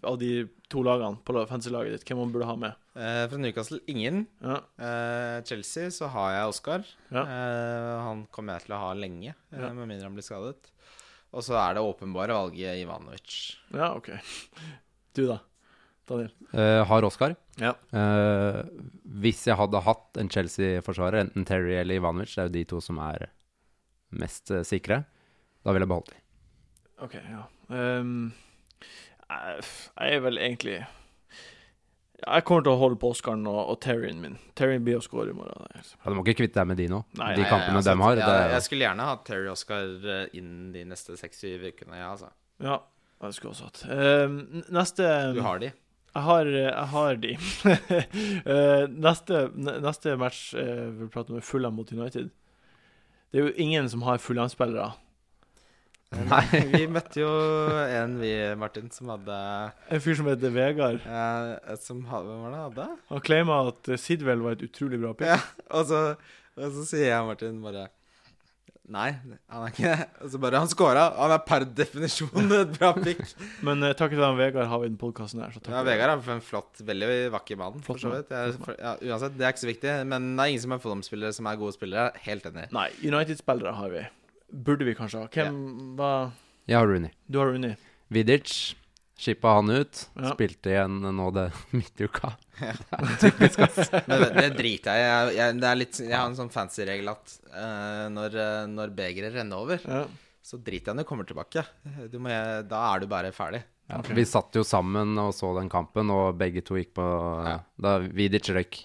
[0.06, 2.04] av de to lagene på la- fantasy-laget ditt?
[2.10, 2.76] Hvem man burde ha med?
[3.00, 4.26] Eh, fra Newcastle ingen.
[4.44, 4.60] Ja.
[4.78, 6.84] Eh, Chelsea så har jeg Oscar.
[7.10, 7.24] Ja.
[7.24, 9.72] Eh, han kommer jeg til å ha lenge, eh, Ja.
[9.74, 10.70] med mindre han blir skadet.
[11.34, 13.56] Og så er det åpenbare valget Ivanovic.
[13.74, 14.10] ja, OK.
[15.14, 15.40] Du, da?
[16.10, 16.32] Daniel?
[16.54, 17.36] Eh, Har Oscar.
[17.62, 17.74] Ja.
[17.94, 18.64] Eh,
[19.22, 22.80] hvis jeg hadde hatt en Chelsea-forsvarer, enten Terry eller Ivanovic, det er jo de to
[22.82, 23.30] som er
[24.12, 25.04] mest sikre,
[25.64, 26.19] da ville jeg beholdt de.
[27.02, 27.44] OK, ja.
[27.70, 28.32] Um,
[29.30, 29.64] jeg,
[30.00, 30.78] jeg er vel egentlig
[32.20, 34.34] Jeg kommer til å holde på Oscaren og, og Terrien min.
[34.60, 35.68] Terrien blir å score i morgen.
[35.76, 37.04] helt- Ja, du må ikke kvitte deg med de nå.
[37.20, 38.18] Nei, de kampene altså, de har.
[38.20, 39.86] ja, det Jeg skulle gjerne hatt Terry Oscar
[40.36, 42.34] innen de neste seks-syv ukene, ja, altså.
[42.60, 42.82] Ja,
[43.24, 43.86] jeg skulle også hatt.
[43.96, 44.40] Ehm,
[44.76, 45.08] neste
[45.38, 45.72] Du har de.
[46.10, 47.36] Jeg har, jeg har de.
[48.50, 52.32] Eh, neste, neste match uh, vi prater om, er Fulham mot United.
[53.32, 54.92] Det er jo ingen som har Fulham-spillere.
[56.10, 56.42] Nei.
[56.74, 57.30] Vi møtte jo
[57.86, 59.36] en, vi, Martin, som hadde
[59.94, 61.04] En fyr som heter Vegard.
[61.06, 62.88] eh, Som hadde Hvem var det hadde?
[63.12, 65.30] Han claima at eh, Sidwell var et utrolig bra pick.
[65.30, 65.38] Ja,
[65.78, 66.02] og så,
[66.58, 67.88] og så sier jeg Martin bare
[68.90, 69.12] Nei,
[69.54, 70.06] han er ikke det.
[70.26, 71.04] Og så bare Han scora.
[71.20, 73.20] Han er per definisjon et bra pick.
[73.68, 75.54] Men uh, takket være han Vegard har vi den podkasten her.
[75.54, 75.84] Så takk Ja.
[75.86, 78.34] Vegard er en flott, veldig vakker mann, for så vidt.
[78.34, 79.94] Jeg, for, ja, uansett, det er ikke så viktig.
[80.10, 82.08] Men det er ingen som er Fulham-spillere som er gode spillere.
[82.26, 82.66] Helt enig.
[82.74, 84.08] Nei, United-spillere har vi.
[84.52, 85.30] Burde vi kanskje ha.
[85.34, 86.32] Hvem var
[86.70, 87.12] Jeg har Rooney.
[87.28, 87.76] Du har Rooney.
[88.10, 88.76] Vidic
[89.20, 90.06] Skippa han ut.
[90.16, 90.30] Ja.
[90.32, 92.32] Spilte igjen nå det midtuka.
[92.60, 95.10] Men det, det driter jeg i.
[95.10, 98.62] Jeg, jeg, det er litt, jeg har en sånn fancy regel at uh, når, eh,
[98.72, 100.06] når begeret renner over, Ja.
[100.40, 101.66] så driter jeg når du kommer tilbake.
[102.14, 102.32] Du må,
[102.72, 103.62] da er du bare ferdig.
[103.90, 104.12] Ja, Ok.
[104.16, 107.06] Vi satt jo sammen og så den kampen, og begge to gikk på
[107.48, 107.58] Ja.
[107.82, 108.84] Da Vidic røyk.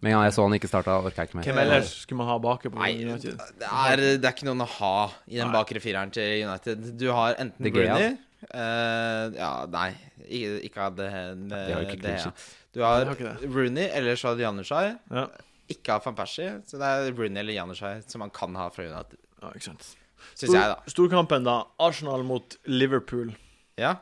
[0.00, 0.06] Ja.
[0.06, 1.44] Med en gang jeg så han ikke starta, orka jeg ikke mer.
[1.44, 2.62] Hvem ellers skulle man ha bak?
[2.64, 3.36] på Nei, United?
[3.60, 4.94] det er, det er ikke noen å ha
[5.28, 5.52] i den Nei.
[5.58, 6.86] bakre fireren til United.
[6.96, 9.90] Du har enten De eh, Ja, nei,
[10.24, 11.10] ikke, ikke av det,
[11.50, 12.32] det, De har ikke det, ja.
[12.72, 13.50] Du har har ikke det.
[13.52, 14.86] Rooney eller så har du Janushai.
[15.10, 15.26] Ja.
[15.70, 16.54] Ikke av van Persie.
[16.66, 19.20] Så det er Rooney eller Janushai som man kan ha fra United.
[19.42, 19.92] ja, ikke sant.
[20.36, 20.80] Syns jeg, da.
[20.90, 21.58] Storkampen, da.
[21.80, 23.34] Arsenal mot Liverpool.
[23.80, 23.94] Ja.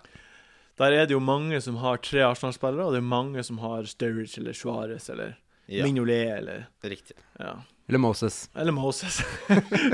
[0.78, 3.86] Der er det jo mange som har tre Arsenal-spillere, og det er mange som har
[3.90, 5.36] Sturridge eller Suárez eller
[5.68, 7.16] ja Mignolet eller riktig.
[7.38, 7.56] ja.
[7.88, 8.50] Eller Moses.
[8.54, 9.22] Eller Moses,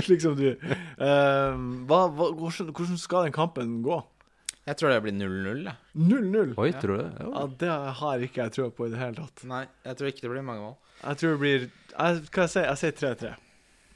[0.03, 0.49] slik som du.
[0.99, 4.01] Um, hva, hva, hvordan, hvordan skal den kampen gå?
[4.67, 5.69] Jeg tror det blir 0-0.
[5.95, 6.55] 0-0?
[6.59, 6.81] Oi, Ja.
[6.83, 7.13] tror du det?
[7.23, 7.69] Ja, det
[8.01, 9.45] har ikke jeg trua på i det hele tatt.
[9.47, 10.75] Nei, jeg tror ikke det blir mange mål.
[11.05, 11.71] Jeg tror det blir jeg,
[12.35, 12.81] Hva jeg sier jeg?
[12.83, 13.33] sier 3-3.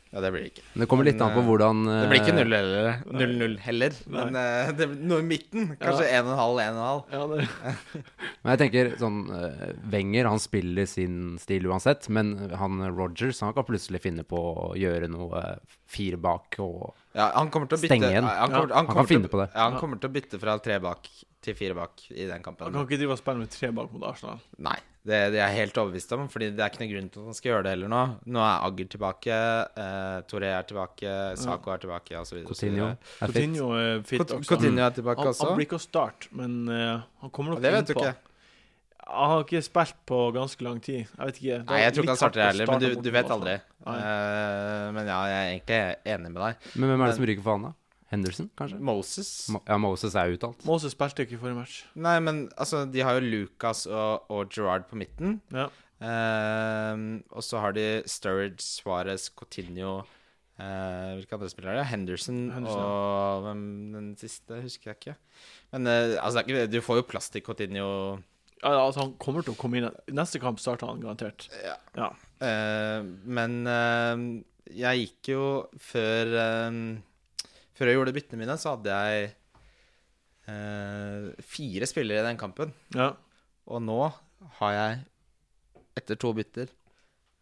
[0.08, 0.62] Ja, det blir det ikke.
[0.72, 2.86] Men det kommer litt Men, an på hvordan uh, Det blir ikke eh, 0 heller.
[3.12, 3.98] 0-0 heller.
[4.14, 5.66] Men uh, det blir noe i midten.
[5.82, 6.78] Kanskje 1,5-1,5.
[7.12, 7.74] Ja, Ja,
[8.42, 13.52] Men jeg tenker sånn uh, Wenger han spiller sin stil uansett, men han Rogers han
[13.56, 17.78] kan plutselig finne på å gjøre noe eh, fire bak og Ja, han kommer til
[17.78, 18.24] å bytte Stenge igjen.
[18.28, 19.48] Han, kommer, han, kommer, han kommer kan finne på det.
[19.52, 21.08] Ja, han kommer til å bytte fra tre bak
[21.48, 22.68] til fire bak i den kampen.
[22.68, 24.42] Han kan ikke drive og spille med tre bak mot Arsenal.
[24.68, 24.76] Nei,
[25.08, 27.30] det, det er jeg helt overbevist om, Fordi det er ikke noen grunn til at
[27.30, 28.04] han skal gjøre det heller nå.
[28.36, 29.40] Nå er Agger tilbake,
[29.84, 32.40] eh, Toré er tilbake, Sako er tilbake, osv.
[32.48, 33.26] Coutinho er fit.
[33.26, 34.48] Coutinho er fit også.
[34.52, 35.50] Coutinho er tilbake Han, også.
[35.50, 38.16] han blir ikke å starte, men uh, han kommer nok det vet du ikke.
[39.08, 41.06] Han har ikke spilt på ganske lang tid.
[41.06, 41.58] Jeg vet ikke.
[41.70, 43.54] Nei, jeg tror ikke han starter heller, men du, du vet aldri.
[43.88, 45.78] Eh, men ja, jeg er egentlig
[46.12, 46.66] enig med deg.
[46.74, 47.77] Men hvem er det som ryker for han, da?
[48.08, 48.78] Henderson, kanskje?
[48.80, 50.62] Moses Mo ja, Moses er uttalt.
[50.68, 51.80] Moses spilte ikke i forrige match.
[51.98, 55.40] Nei, men altså, de har jo Lucas og, og Gerard på midten.
[55.52, 55.68] Ja.
[55.98, 61.88] Uh, og så har de Sturridge, Suárez, Coutinho uh, Hvilke andre spillere er det?
[61.90, 63.64] Henderson, Henderson, og hvem
[63.96, 65.16] den siste husker jeg ikke.
[65.74, 67.88] Men uh, altså, det er ikke, du får jo plass til Coutinho
[68.62, 71.50] Ja, ja, altså, han kommer til å komme inn Neste kamp starter han garantert.
[71.66, 71.76] Ja.
[71.98, 72.12] Ja.
[72.38, 74.24] Eh, men eh,
[74.78, 75.44] jeg gikk jo
[75.82, 76.78] før eh,
[77.78, 79.28] Før jeg gjorde byttene mine, så hadde jeg
[80.50, 82.72] eh, fire spillere i den kampen.
[82.96, 83.12] Ja.
[83.68, 83.98] Og nå
[84.58, 85.00] har jeg,
[86.00, 86.70] etter to bytter,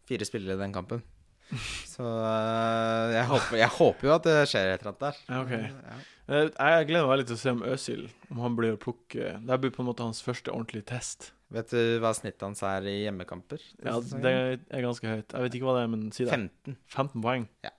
[0.07, 1.01] fire spillere i den kampen.
[1.87, 5.19] Så eh, jeg, håper, jeg håper jo at det skjer et eller annet der.
[5.31, 5.69] Ja, okay.
[5.71, 5.97] Ja.
[6.27, 8.01] Eh, Jeg gleder meg litt til å se om Øsil
[8.33, 11.29] Om han blir å plukke Det blir på en måte hans første ordentlige test.
[11.55, 13.63] Vet du hva snittet hans er i hjemmekamper?
[13.79, 13.93] Ja.
[14.03, 15.31] Det er ganske høyt.
[15.31, 16.35] Jeg vet ikke hva det er, men si det.
[16.35, 16.75] 15.
[16.91, 17.47] 15 poeng?
[17.63, 17.71] Ja.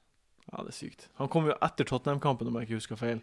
[0.52, 1.08] Ja, det er sykt.
[1.20, 3.20] Han kom jo etter Tottenham-kampen, om jeg ikke husker feil.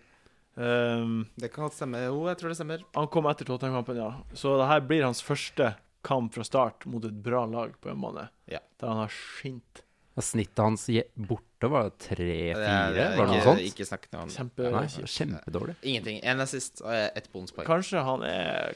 [0.55, 1.99] Um, Det kan godt stemme.
[2.05, 2.83] Jo, jeg tror det stemmer.
[2.95, 4.11] han kom etter Tottenham-kampen, ja.
[4.33, 5.73] Så det her blir hans første
[6.05, 8.29] kamp fra start mot et bra lag på hjemmebane.
[8.47, 8.61] Ja.
[8.79, 9.81] Der han har skint.
[10.15, 10.85] Snittet hans
[11.27, 13.63] borte var tre-fire, var det noe sånt?
[13.67, 14.37] Ikke snakk noe om det.
[14.37, 15.75] Kjempe Nei, kjempedårlig.
[15.83, 16.21] Ingenting.
[16.23, 17.67] En assist og ett bonuspoeng.
[17.67, 18.23] Kanskje han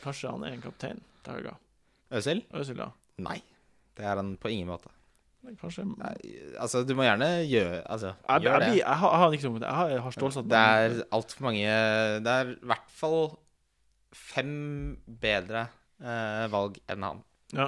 [0.03, 0.99] Kanskje han er en kaptein.
[2.11, 2.43] Øzil?
[2.51, 2.89] Øzil, ja.
[3.23, 3.37] Nei.
[3.95, 4.91] Det er han på ingen måte.
[5.43, 6.15] Men Kanskje Nei,
[6.59, 8.77] altså, du må gjerne gjøre Altså, Jeg, gjør jeg, det.
[8.81, 11.75] jeg, har, jeg har liksom Jeg har, jeg har stålsatt Det er altfor mange
[12.25, 13.21] Det er i hvert fall
[14.19, 14.51] fem
[15.21, 15.61] bedre
[16.01, 17.19] eh, valg enn han.
[17.53, 17.67] Ja.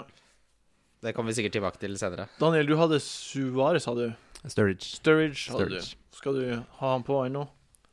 [1.05, 2.25] Det kommer vi sikkert tilbake til senere.
[2.41, 4.07] Daniel, du hadde Suarez, sa du.
[4.49, 4.87] Sturridge.
[4.97, 5.93] Sturridge hadde Sturridge.
[5.93, 6.17] du.
[6.17, 6.43] Skal du
[6.79, 7.45] ha han på ennå?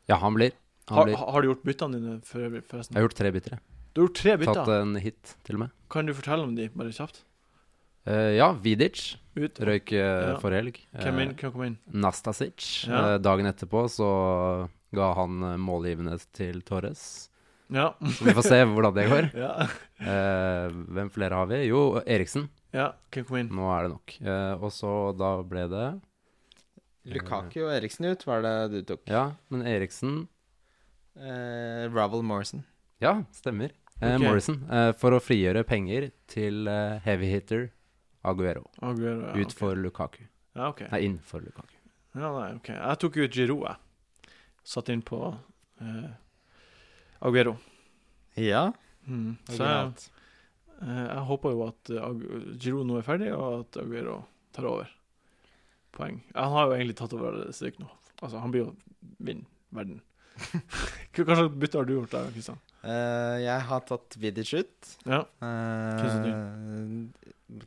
[0.08, 0.56] Ja, han blir.
[0.88, 1.20] Han Har, blir.
[1.20, 2.40] har du gjort byttene dine for
[2.72, 2.96] forresten?
[2.96, 3.56] Jeg har gjort tre bytter.
[3.58, 3.64] jeg.
[3.92, 4.60] Du har gjort tre bytter.
[4.64, 5.76] Tatt en hit, til og med.
[5.92, 7.20] Kan du fortelle om de, bare kjapt?
[8.08, 9.58] Eh, ja, Vidic Ut.
[9.60, 10.36] røyk uh, Ja.
[10.40, 10.78] forrige helg.
[10.96, 11.78] Hvem, inn, Eh, hvem kom inn?
[11.92, 12.86] Nastasic.
[12.88, 13.02] Ja.
[13.14, 14.08] Uh, dagen etterpå så
[14.96, 17.02] ga han målgivende til Torres.
[17.70, 17.90] Ja.
[18.00, 19.26] Så vi får se hvordan det går.
[19.44, 19.50] ja.
[20.00, 21.58] Eh, hvem flere har vi?
[21.68, 22.48] Jo, Eriksen.
[22.72, 22.92] ja.
[23.12, 23.50] Hvem kom inn?
[23.52, 24.14] Nå er det nok.
[24.24, 25.88] Eh, og så da ble det
[27.08, 29.04] Lukaku og Eriksen ut, var det du tok.
[29.08, 30.26] Ja, men Eriksen
[31.18, 32.60] Eh, Ravel Morrison.
[33.02, 33.72] Ja, stemmer.
[33.98, 34.14] Okay.
[34.14, 34.22] Ok.
[34.22, 34.58] Morrison.
[35.00, 36.68] For å frigjøre penger til
[37.02, 37.64] heavy hitter
[38.28, 38.66] Aguero.
[38.84, 40.22] Aguero, ja, Ut for Lukaku.
[40.54, 40.84] Ja, OK.
[40.92, 41.74] Nei, inn for Lukaku.
[42.16, 42.70] Ja, nei, ok.
[42.74, 44.34] Jeg tok ut Giroud, jeg.
[44.68, 45.20] Satt inn på
[45.80, 46.10] eh,
[47.24, 47.56] Aguero.
[48.38, 48.68] Ja.
[49.08, 49.36] Mm.
[49.48, 50.08] Så jeg,
[50.82, 52.26] eh, jeg håper jo at eh,
[52.58, 54.20] Giroud nå er ferdig, og at Aguero
[54.56, 54.92] tar over.
[55.94, 56.20] Poeng.
[56.36, 57.90] Han har jo egentlig tatt over det stykket nå.
[58.18, 58.74] Altså, han blir jo
[59.24, 60.02] vinne verden.
[60.38, 62.60] Hva slags bytte har du gjort der, Kristian?
[62.78, 64.90] Uh, jeg har tatt Vidic ut.
[65.08, 65.24] Ja.
[65.42, 67.08] Uh,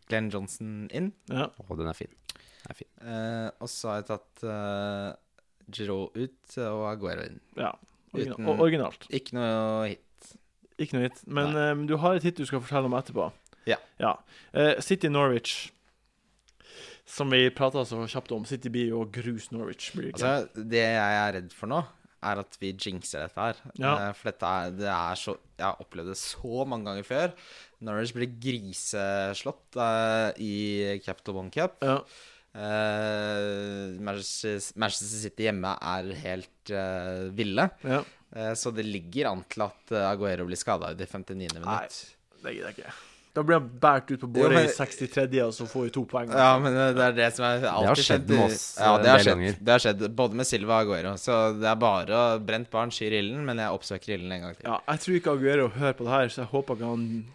[0.08, 1.12] Glenn Johnson inn.
[1.30, 1.48] ja.
[1.68, 2.12] Og den er fin.
[2.36, 2.90] Den er fin.
[3.02, 5.14] Eh, og så har jeg tatt uh,
[5.72, 7.40] Giroud ut og Aguero inn.
[7.58, 7.74] ja.
[8.14, 9.06] Original, Uten- og- Originalt.
[9.16, 10.32] Ikke noe hit.
[10.84, 11.22] Ikke noe hit.
[11.32, 13.30] Men um, du har et hit du skal fortelle om etterpå.
[13.70, 13.78] Ja.
[14.54, 15.70] Eh, City Norwich,
[17.06, 18.44] som vi prata så kjapt om.
[18.50, 19.92] City blir jo grus Norwich.
[19.96, 20.28] Blir det ikke?
[20.28, 21.80] Altså, det jeg er redd for nå,
[22.24, 23.62] er at vi jinxer dette her.
[23.82, 23.94] Ja.
[23.96, 27.34] Eh, For dette er, det er så Jeg har opplevd det så mange ganger før.
[27.82, 31.80] Norwich blir griseslått uh, i Capital One Cup.
[31.86, 32.00] ja.
[32.52, 34.60] Uh, Manchester,
[35.22, 37.70] City hjemme er helt uh, ville.
[37.88, 38.02] ja.
[38.56, 41.36] Så det ligger an til at Aguero blir skada i det 59.
[41.36, 41.66] minutt.
[41.68, 41.88] Nei,
[42.46, 42.94] Det gidder jeg ikke.
[43.34, 46.02] Da blir han båret ut på båret men- i 63., og så får vi to
[46.06, 46.32] poeng.
[46.36, 48.98] Ja, men det det er det som er alltid Det har skjedd med oss, Ja,
[48.98, 49.58] det har skjedd.
[49.64, 51.14] Det har skjedd både med Silva og Aguero.
[51.22, 54.56] Så det er bare å brent barn skyr ilden, men jeg oppsøker ilden en gang
[54.60, 54.68] til.
[54.68, 57.26] Ja, jeg tror ikke Aguero hører på det her, så jeg håper ikke han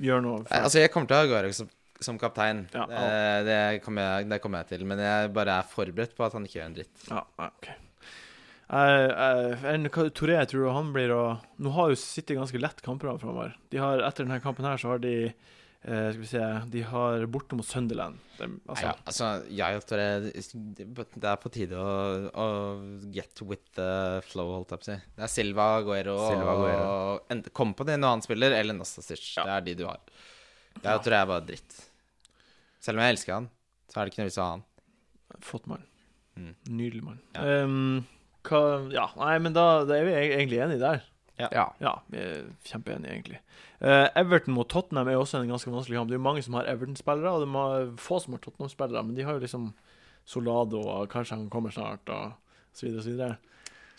[0.00, 0.44] gjør noe.
[0.44, 0.54] For...
[0.60, 1.68] Altså, jeg kommer til å ha Aguero som,
[2.00, 2.66] som kaptein.
[2.74, 4.84] Ja, Eh, det, kommer jeg, det kommer jeg til.
[4.92, 7.06] Men jeg bare er forberedt på at han ikke gjør en dritt.
[7.08, 7.50] Ja, ja,
[8.70, 11.22] Jeg, jeg, en, hva, tror du han blir å
[11.58, 13.56] Nå har jo City ganske lett kamper framover.
[13.72, 17.24] De har, etter denne kampen her så har de eh, Skal vi se De har
[17.26, 18.20] borte mot Sunderland.
[18.38, 20.44] De, altså, Ja, altså, jeg tror det,
[21.16, 21.96] det er på tide å,
[22.30, 22.46] å
[23.10, 24.98] get with the flow, holdt jeg på å si.
[25.18, 26.86] Det er Silva, Aguero Silva, Aguero.
[27.16, 29.24] og en- Kom på det når han spiller, eller Nastasic.
[29.36, 29.48] Ja.
[29.50, 29.98] Det er de du har.
[30.78, 30.98] Jeg Ja.
[31.02, 31.80] tror jeg er bare dritt.
[32.80, 33.50] Selv om jeg elsker han,
[33.90, 34.64] så er det ikke noe vits i å ha han.
[35.44, 35.82] Flott mann.
[36.38, 36.54] Mm.
[36.70, 37.18] Nydelig mann.
[37.34, 37.64] Ja.
[37.66, 38.06] Um,
[38.46, 38.62] hva
[38.94, 41.06] Ja, nei, men da, da er vi egentlig enige der.
[41.40, 41.66] Ja.
[41.80, 43.38] Ja, vi er kjempeenige, egentlig.
[43.80, 46.10] Uh, Everton mot Tottenham er også en ganske vanskelig kamp.
[46.10, 49.16] Det er jo mange som har Everton-spillere, og det er få som har Tottenham-spillere, men
[49.16, 49.70] de har jo liksom
[50.28, 52.36] Solado, og kanskje han kommer snart, og
[52.76, 53.38] så videre og så videre.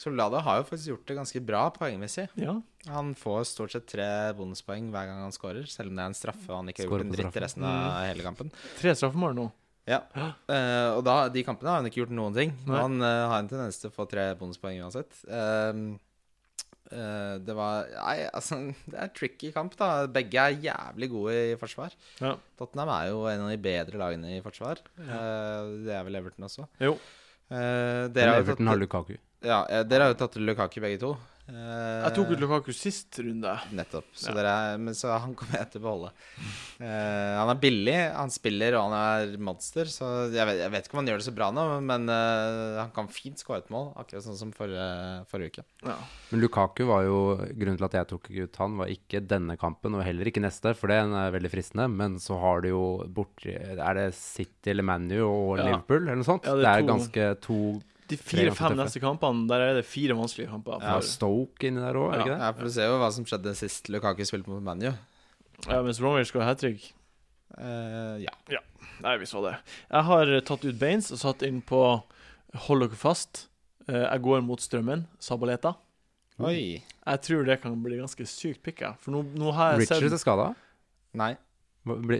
[0.01, 2.27] Solado har jo faktisk gjort det ganske bra poengmessig.
[2.41, 2.55] Ja.
[2.89, 6.17] Han får stort sett tre bonuspoeng hver gang han skårer, selv om det er en
[6.17, 8.49] straffe og han ikke har gjort en dritt resten av hele kampen.
[8.79, 9.49] Tre straffemål nå.
[9.91, 9.99] Ja.
[10.47, 12.55] Uh, og da, de kampene har han ikke gjort noen ting.
[12.65, 12.79] Nei.
[12.79, 15.19] Han uh, har en tendens til å få tre bonuspoeng uansett.
[15.27, 15.99] Uh,
[16.91, 18.59] eh, det var Nei, altså,
[18.91, 20.07] det er en tricky kamp, da.
[20.11, 21.95] Begge er jævlig gode i forsvar.
[22.21, 22.35] Ja.
[22.59, 24.83] Tottenham er jo en av de bedre lagene i forsvar.
[24.99, 26.67] Eh, det er vel Everton også.
[26.83, 26.95] Jo.
[27.51, 29.13] Eh, Men dere, har Everton har tatt, Lukaku.
[29.43, 31.15] ja, dere har jo tatt Lukaku begge to.
[31.51, 33.51] Eh, Jeg tok ut Lukaku sist runde.
[33.75, 34.05] Nettopp.
[34.15, 34.35] Så, Ja.
[34.37, 36.11] dere er, men, så han kommer jeg til å beholde.
[36.79, 39.89] Uh, han er billig, han spiller og han er monster.
[39.91, 42.79] Så jeg vet, jeg vet ikke om han gjør det så bra nå, men uh,
[42.79, 43.91] han kan fint skåre et mål.
[43.99, 44.87] Akkurat sånn som forrige,
[45.29, 45.65] forrige uke.
[45.85, 45.97] Ja.
[46.31, 47.19] Men Lukaku var jo
[47.51, 50.71] Grunnen til at jeg tok ut han, var ikke denne kampen, og heller ikke neste,
[50.79, 51.89] for den er veldig fristende.
[51.91, 55.67] Men så har du jo borti Er det City eller ManU og Ja.
[55.67, 56.47] Liverpool, eller noe sånt?
[56.47, 57.59] Ja, det det, er er to- ganske to
[58.11, 60.81] De fire-fem neste kampene, der er det fire vanskelige kamper.
[60.83, 62.39] ja, Stoke inni der òg, er det ikke det?
[62.43, 64.91] Ja, for Du ser jo hva som skjedde sist Lukaku spilte mot ManU.
[65.67, 66.91] ja, mens Romer skal ha hat trick.
[67.57, 68.61] Uh, ja.
[69.01, 69.55] Nei, vi så det.
[69.89, 71.79] Jeg har tatt ut Baines og satt inn på
[72.67, 73.45] Hold dere fast.
[73.87, 75.05] Eh, jeg går mot strømmen.
[75.23, 75.71] Sabaleta.
[76.43, 76.81] Oi.
[76.81, 78.93] Jeg tror det kan bli ganske sykt picka.
[78.99, 80.47] For nå, nå har jeg sett Richard er skada.
[81.21, 81.31] Nei.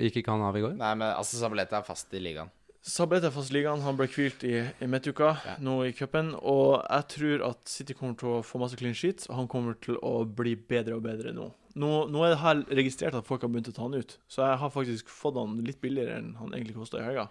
[0.08, 0.77] Gikk ikke han av i går?
[0.80, 2.49] Nei, men altså Sabaleta er fast i ligaen.
[2.82, 3.84] Sabaleta er fast ligaen.
[3.86, 5.56] Han ble hvilt i, i midtuka Ja.
[5.62, 6.32] nå i cupen.
[6.41, 9.78] Og jeg tror at City kommer til å få masse clean sheets, og han kommer
[9.82, 11.52] til å bli bedre og bedre nå.
[11.78, 14.41] Nå, nå er det her registrert at folk har begynt å ta han ut, så
[14.44, 17.30] jeg har faktisk fått han litt billigere enn han egentlig kosta i helga.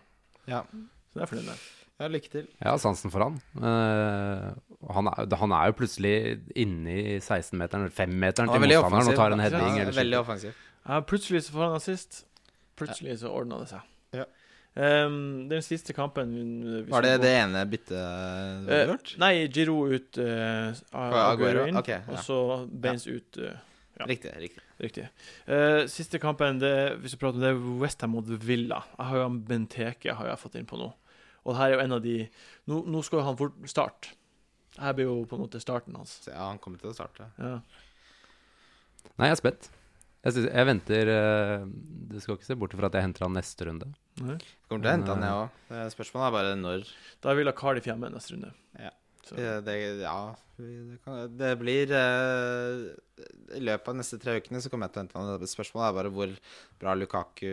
[0.49, 0.63] Ja.
[0.71, 1.67] Så det er jeg fornøyd med.
[2.01, 2.47] ja, lykke til.
[2.63, 3.37] Jeg har sansen for han.
[3.59, 4.55] Uh,
[4.95, 6.15] han, er, han er jo plutselig
[6.55, 9.77] inne i 16-meteren, eller 5-meteren er til motstanderen og tar en heading.
[9.83, 10.67] Ja, veldig offensiv.
[10.87, 12.23] Ja, plutselig så får han assist.
[12.81, 13.85] Plutselig så ordna det seg.
[14.74, 14.87] Ja.
[14.87, 16.30] Ehm, den siste kampen
[16.88, 19.16] Var det det ene byttet du Eh, har gjort?
[19.18, 22.02] Nei, Giro ut uh, Aguero inn, ok, ja.
[22.06, 23.40] og så Baines ut.
[23.40, 23.56] Uh,
[24.00, 24.06] Ja.
[24.09, 24.30] Riktig.
[24.40, 25.09] riktig riktig.
[25.46, 28.83] Eh, siste kampen, det, hvis vi prater om det, er Westham mot Villa.
[28.96, 30.88] Jeg har jo han Benteke har jeg fått inn på nå.
[31.44, 32.14] Og det her er jo en av de
[32.68, 34.14] Nå, nå skal jo han fort starte.
[34.80, 36.18] Her blir jo på en måte starten hans.
[36.24, 37.26] Så ja, han kommer til å starte.
[37.40, 37.59] Ja.
[39.16, 39.70] Nei, jeg er spent.
[40.20, 41.62] Jeg, synes, jeg venter eh,
[42.12, 43.88] Du skal ikke se bort fra at jeg henter han neste runde.
[44.20, 44.37] Nei.
[44.68, 45.92] Kommer til å hente han, jeg òg.
[45.94, 46.88] Spørsmålet er bare når.
[47.23, 48.51] Da vil jeg ha Cardiff hjemme neste runde.
[48.81, 48.90] Ja.
[49.31, 50.16] Det, ja
[50.59, 52.81] det, kan, det blir eh,
[53.57, 55.49] I løpet av de neste tre ukene så kommer jeg til å hente han.
[55.53, 56.35] Spørsmålet er bare hvor
[56.83, 57.46] bra Lukaku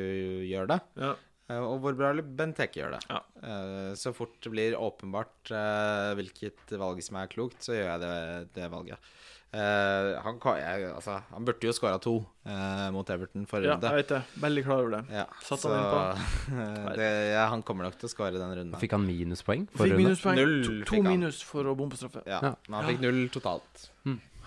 [0.48, 1.13] gjør det, ja.
[1.52, 3.02] eh, og hvor bra Benteke gjør det.
[3.12, 3.22] Ja.
[3.43, 8.04] Eh, så fort det blir åpenbart eh, hvilket valg som er klokt, så gjør jeg
[8.06, 8.15] det,
[8.58, 9.13] det valget.
[9.48, 13.78] Eh, han, kan- jeg, altså, han burde jo skåra to uh, mot Everton forrige ja,
[13.80, 14.20] jeg vet det.
[14.44, 15.00] Veldig klar over det.
[15.16, 18.76] Ja, Satt så han det, ja, han kommer nok til å skåre den runden.
[18.82, 20.42] Fikk han minuspoeng Fikk minuspoeng.
[20.42, 22.26] Null To, to fikk minus for å bomme på straffe.
[22.28, 22.52] Ja, Ja.
[22.68, 23.88] Men han fikk null totalt.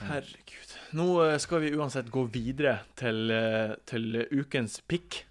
[0.01, 0.77] Herregud.
[1.01, 3.33] Nå eh, skal vi uansett gå videre til,
[3.89, 5.23] til ukens pick.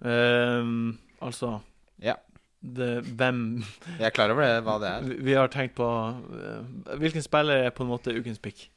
[0.00, 1.58] Um, altså
[2.02, 2.16] Ja.
[2.62, 3.38] Det, hvem
[3.98, 5.06] Jeg er klar over det, hva det er.
[5.08, 5.86] vi, vi har tenkt på
[6.38, 8.68] eh, Hvilken spiller er på en måte ukens pick?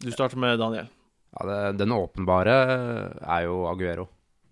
[0.00, 0.88] Du starter med Daniel.
[1.36, 2.54] Ja, det, den åpenbare
[3.20, 4.08] er jo Aguero.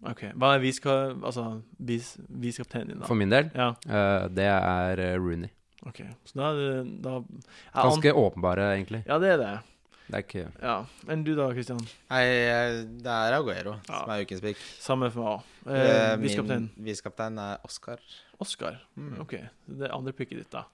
[0.09, 0.29] OK.
[0.38, 0.97] Hva er viska...
[1.18, 1.44] Altså
[1.79, 3.09] vis, viskapteinen din, da?
[3.09, 5.51] For min del, Ja, Uh, det er eh, Rooney.
[5.88, 6.03] OK.
[6.29, 7.16] Så da er det da,
[7.75, 9.03] Ganske åpenbare, egentlig.
[9.09, 9.51] Ja, det er det.
[10.09, 10.77] Det er ikke Ja.
[11.12, 11.81] Enn du da, Kristian?
[12.11, 12.23] Nei,
[13.05, 13.99] det er Aguero Ja.
[14.01, 14.57] som er ukens pick.
[14.81, 15.42] Samme for meg òg.
[15.75, 17.99] Eh, Eh, min Viskaptein visekaptein er Oscar.
[18.40, 18.79] Oscar.
[18.97, 19.21] Mm.
[19.21, 19.33] OK.
[19.68, 20.64] Det er andre picket ditt, da.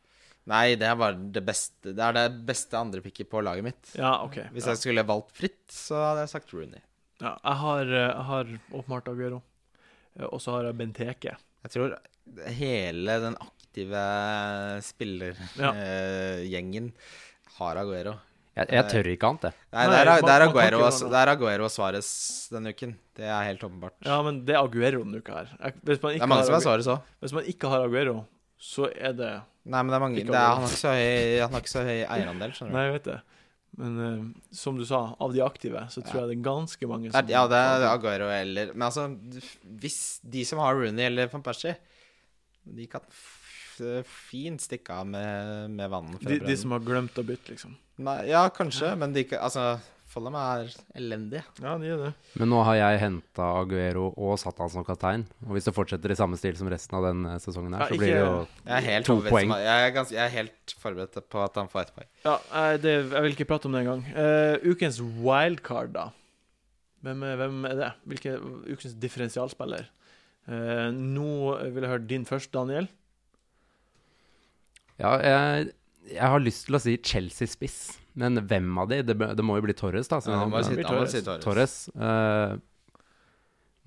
[0.47, 3.95] Nei, det er bare det beste Det er det beste andrepicket på laget mitt.
[3.97, 4.37] Ja, OK.
[4.53, 4.71] Hvis ja.
[4.75, 6.81] jeg skulle valgt fritt, så hadde jeg sagt Rooney.
[7.21, 9.43] Ja, jeg har, eh, jeg har åpenbart Aguero.
[10.19, 11.37] Eh, Og så har jeg Benteke.
[11.65, 11.97] Jeg tror
[12.47, 14.05] hele den aktive
[15.59, 15.73] Ja.
[15.75, 16.93] spillergjengen
[17.59, 18.19] har Aguero.
[18.55, 19.55] Jeg, jeg tør ikke annet, jeg.
[19.75, 22.09] Nei, det er, er Aguero, det er Aguero og Suárez
[22.55, 22.93] denne uken.
[23.19, 23.97] Det er helt åpenbart.
[24.07, 25.51] Ja, men det er Aguero denne uka her.
[25.83, 27.11] Hvis, man Det er mange har som er Aguero, Suárez òg.
[27.25, 28.17] hvis man ikke har Aguero,
[28.63, 29.33] så er det
[29.65, 31.73] Nei, men det er mange det er, Han har ikke så høy, han har ikke
[31.73, 32.77] så høy eierandel, skjønner du.
[32.79, 33.19] Nei, jeg vet det.
[33.75, 36.21] Men uh, som du sa, av de aktive, så tror Ja.
[36.23, 39.09] jeg det er ganske mange er, ja, det er Aguero eller Men altså,
[39.83, 41.75] hvis de som har Rooney eller van Persie
[42.63, 43.41] De kan f
[44.07, 47.75] fint stikke av med, med vannet de, de som har glemt å bytte, liksom.
[47.99, 49.79] Nei, Ja, kanskje, men de kan Altså,
[50.15, 51.43] Follum er elendige.
[51.59, 52.11] Ja, de er det.
[52.39, 55.25] Men nå har jeg henta Aguero og satt han som kaptein.
[55.43, 57.97] Og hvis det fortsetter i samme stil som resten av den sesongen her, Ja, så
[57.97, 59.49] ikke- blir det jo Jeg er helt To poeng.
[59.59, 62.07] Jeg er, ganske, jeg er helt forberedt på at han får ett poeng.
[62.25, 64.05] Ja, eh, det, jeg vil ikke prate om det engang.
[64.15, 66.11] Uh, ukens wildcard, da.
[67.03, 67.93] Hvem hvem er det?
[68.07, 69.89] Hvilken ukens differensialspiller?
[70.47, 72.87] Uh, nå vil jeg høre din først, Daniel.
[75.01, 75.73] Ja, jeg,
[76.11, 77.79] jeg har lyst til å si Chelsea-spiss.
[78.21, 79.01] Men hvem av de?
[79.03, 80.21] Det, det må jo bli Torres, da.
[80.23, 81.17] Ja, han må si, Torres.
[81.43, 81.77] Torres.
[81.97, 82.55] Uh, eh,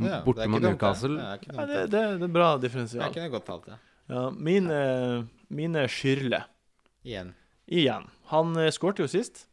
[0.03, 0.71] Ja, borte det er mot ikke.
[0.75, 1.15] Newcastle.
[1.17, 2.01] Det er ikke Ja, det, det.
[2.27, 3.05] er bra differensial.
[3.07, 3.69] Det kunne godt talt.
[4.11, 4.79] Ja, mine,
[5.49, 6.43] mine Skyrle.
[7.07, 7.31] Igjen.
[7.67, 8.05] Igjen.
[8.33, 9.45] Han skårte jo sist,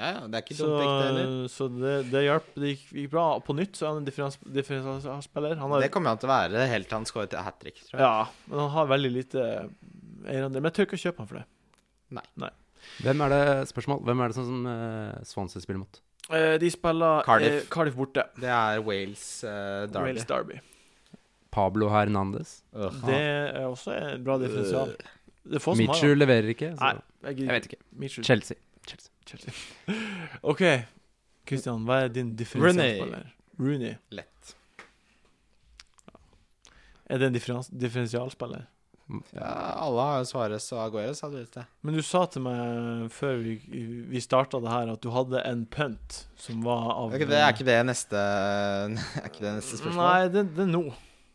[0.00, 1.32] Ja, ja, det er ikke dumt, det heller.
[1.52, 2.46] så det, det hjalp.
[2.56, 3.24] Det gikk, gikk bra.
[3.44, 5.58] På nytt så er han en differens- differensialspiller.
[5.60, 8.06] Har, Det kommer han til å være helt til han skårer hat trick, tror jeg.
[8.06, 9.46] ja, men han har veldig lite
[10.24, 10.62] eierandel.
[10.62, 11.46] Men jeg tør ikke å kjøpe han for det.
[13.00, 16.00] Hvem er det spørsmål, hvem er det som, som uh, Swansea spiller mot?
[16.30, 17.64] Uh, de spiller Cardiff.
[17.64, 18.24] Uh, Cardiff borte.
[18.40, 20.04] Det er Wales uh, Derby.
[20.06, 20.58] Wales Derby.
[21.50, 22.60] Pablo Hernandez.
[23.06, 24.94] Det er også en bra differensial.
[25.44, 26.18] Det er få som har Michu han.
[26.18, 26.72] leverer ikke.
[26.76, 26.84] Så.
[26.84, 27.80] Nei, jeg, Jeg vet ikke.
[27.92, 28.22] Michu.
[28.22, 28.56] Chelsea.
[28.86, 29.12] Chelsea.
[29.26, 29.52] Chelsea.
[30.52, 30.62] OK,
[31.48, 33.26] Christian, hva er din differensialspiller?
[33.60, 33.94] Rooney.
[34.14, 34.54] Lett.
[37.10, 38.68] Er det en differens differensialspiller?
[39.34, 39.50] Ja,
[39.86, 41.66] alle har jo Suárez og Aguero, sa du i sted.
[41.82, 43.54] Men du sa til meg før vi,
[44.12, 47.52] vi starta det her, at du hadde en punt som var av okay, det, er
[47.54, 48.22] ikke det neste
[49.20, 50.00] Er ikke det neste spørsmål?
[50.04, 50.84] Nei, det, det er nå.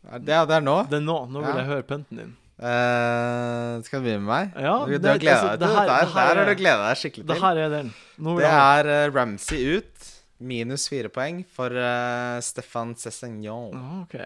[0.06, 0.76] Det, det er nå?
[0.90, 1.18] Det er nå.
[1.34, 1.60] Nå vil Ja.
[1.62, 2.34] jeg høre punten din.
[2.56, 4.54] Uh, skal du begynne med meg?
[4.64, 5.90] Ja, du, du det- har gleda altså, deg til dette her.
[5.90, 7.90] det Der har du gleda deg skikkelig Det her er den.
[8.16, 10.12] Det er uh, Ramsey ut.
[10.38, 13.76] Minus fire poeng for uh, Stefan Cessignon.
[13.76, 14.16] Ah, OK.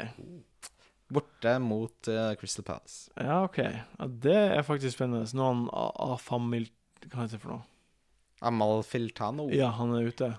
[1.10, 3.10] Borte mot uh, Crystal Palace.
[3.18, 3.58] Ja, ok.
[3.64, 5.26] Ja, det er faktisk spennende.
[5.36, 6.68] Noen Afamil...
[7.06, 7.64] Hva heter det for noe?
[8.46, 9.48] Amal Filtano.
[9.52, 10.30] Ja, han er ute.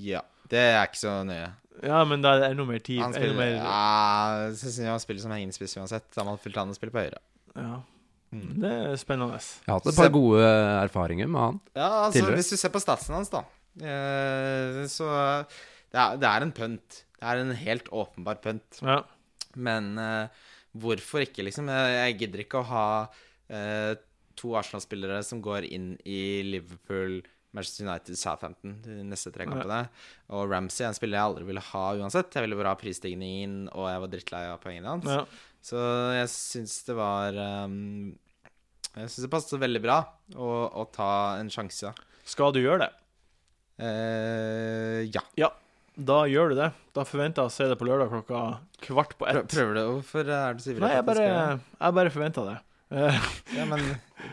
[0.00, 1.50] Ja, Det er ikke så nøye.
[1.84, 3.00] Ja, men da er det enda mer tid.
[3.02, 6.08] Han spiller, mer ja, han spiller som hengespiss spiss uansett.
[6.20, 7.20] Amal Filtano spiller på høyre.
[7.54, 7.80] Ja.
[8.30, 8.50] Mm.
[8.62, 9.38] Det er spennende.
[9.40, 11.60] Jeg har hatt et par gode erfaringer med han.
[11.74, 12.40] Ja, altså Tidligere.
[12.40, 13.42] Hvis du ser på statsen hans, da,
[13.82, 15.08] eh, så
[15.90, 17.00] det er, det er en pønt.
[17.20, 18.82] Det er en helt åpenbar pønt.
[18.86, 19.00] Ja.
[19.56, 20.46] Men eh,
[20.78, 21.70] hvorfor ikke, liksom?
[21.72, 22.86] Jeg, gidder ikke å ha
[23.50, 23.92] eh,
[24.38, 27.20] to Arsenal-spillere som går inn i Liverpool,
[27.56, 29.82] Manchester United, Southampton de neste tre kampene.
[30.30, 32.30] Og Ramsey er en spiller jeg aldri ville ha uansett.
[32.36, 35.10] Jeg ville bare ha prisstigningen, og jeg var drittlei av poengene hans.
[35.10, 35.24] ja.
[35.60, 35.76] Så
[36.16, 38.14] jeg syns det var um,
[38.94, 39.98] Jeg syns det passet veldig bra
[40.32, 41.92] å, å ta en sjanse.
[42.24, 42.90] Skal du gjøre det?
[43.80, 45.50] Eh, ja.
[46.00, 46.70] Da gjør du det.
[46.96, 48.40] Da forventer jeg å se det på lørdag klokka
[48.86, 49.46] kvart på ett.
[49.52, 50.80] Prøver du Hvorfor er du så ivrig?
[50.86, 52.58] Nei, jeg bare, jeg jeg bare forventa det.
[52.90, 53.18] Eh,
[53.54, 53.82] Ja, men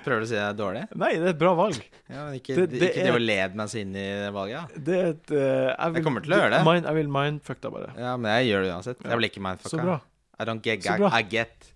[0.03, 0.81] Prøver du å si det er dårlig?
[0.97, 1.77] nei, det er et bra valg.
[2.09, 4.33] Ja, men Ikke, Det- det ikke er- det å lede meg så inn i det
[4.33, 4.55] valget?
[4.57, 4.81] Ja.
[4.87, 6.63] Det er et eh, jeg, vil, kommer til å gjøre det.
[6.65, 7.89] Mind, jeg vil mindfuck deg bare.
[7.97, 9.03] ja, men jeg gjør det uansett.
[9.03, 9.99] Jeg blir ikke Så bra.
[10.39, 11.09] I don't get bra.
[11.13, 11.73] I get.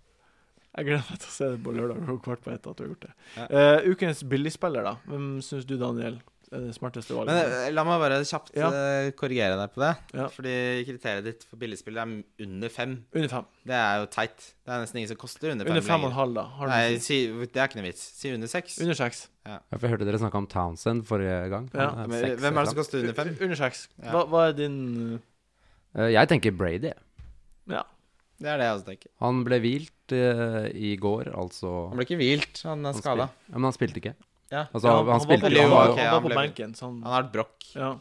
[0.78, 2.84] Jeg gleder meg til å se det på lørdag klokka kvart på ett at du
[2.84, 3.14] har gjort det.
[3.36, 3.46] Ja.
[3.52, 4.96] Uh, ukens billigspiller, da.
[5.08, 6.22] Hvem syns du, Daniel,
[6.52, 7.32] det smarteste valget?
[7.32, 8.68] Men eh, la meg bare kjapt Ja.
[8.76, 9.92] eh, korrigere deg på det.
[10.18, 10.26] Ja.
[10.34, 10.56] Fordi
[10.90, 12.12] kriteriet ditt for billigspill er
[12.46, 12.98] under fem.
[13.16, 13.46] Under fem.
[13.68, 14.48] Det er jo teit.
[14.66, 15.72] Det er nesten ingen som koster under fem.
[15.78, 16.44] Under fem og en halv, da.
[16.58, 17.20] Har du Nei, si?
[17.32, 18.04] det er ikke noe vits.
[18.20, 18.80] Si under seks.
[18.84, 19.24] Under seks.
[19.48, 21.70] Ja, for Jeg hørte dere snakke om Townsend forrige gang.
[21.74, 21.88] Ja.
[22.04, 23.32] Er Men, seks hvem er det som koster under fem?
[23.42, 23.88] Under seks.
[24.04, 24.12] Ja.
[24.12, 24.78] Hva, hva er din.
[25.96, 26.92] Eh, Jeg tenker Brady.
[27.72, 27.84] Ja.
[28.42, 29.10] Det er det jeg også tenker.
[29.22, 33.28] Han ble hvilt uh, i går, altså Han ble ikke hvilt, han er skada.
[33.52, 34.16] Ja, men han spilte ikke.
[34.52, 34.66] Ja.
[34.74, 36.76] Altså, Ja, han, var spilte på, Eller han, jo, var- han han var på benken,
[36.82, 37.68] han Han har et brokk.
[37.76, 37.92] Ja.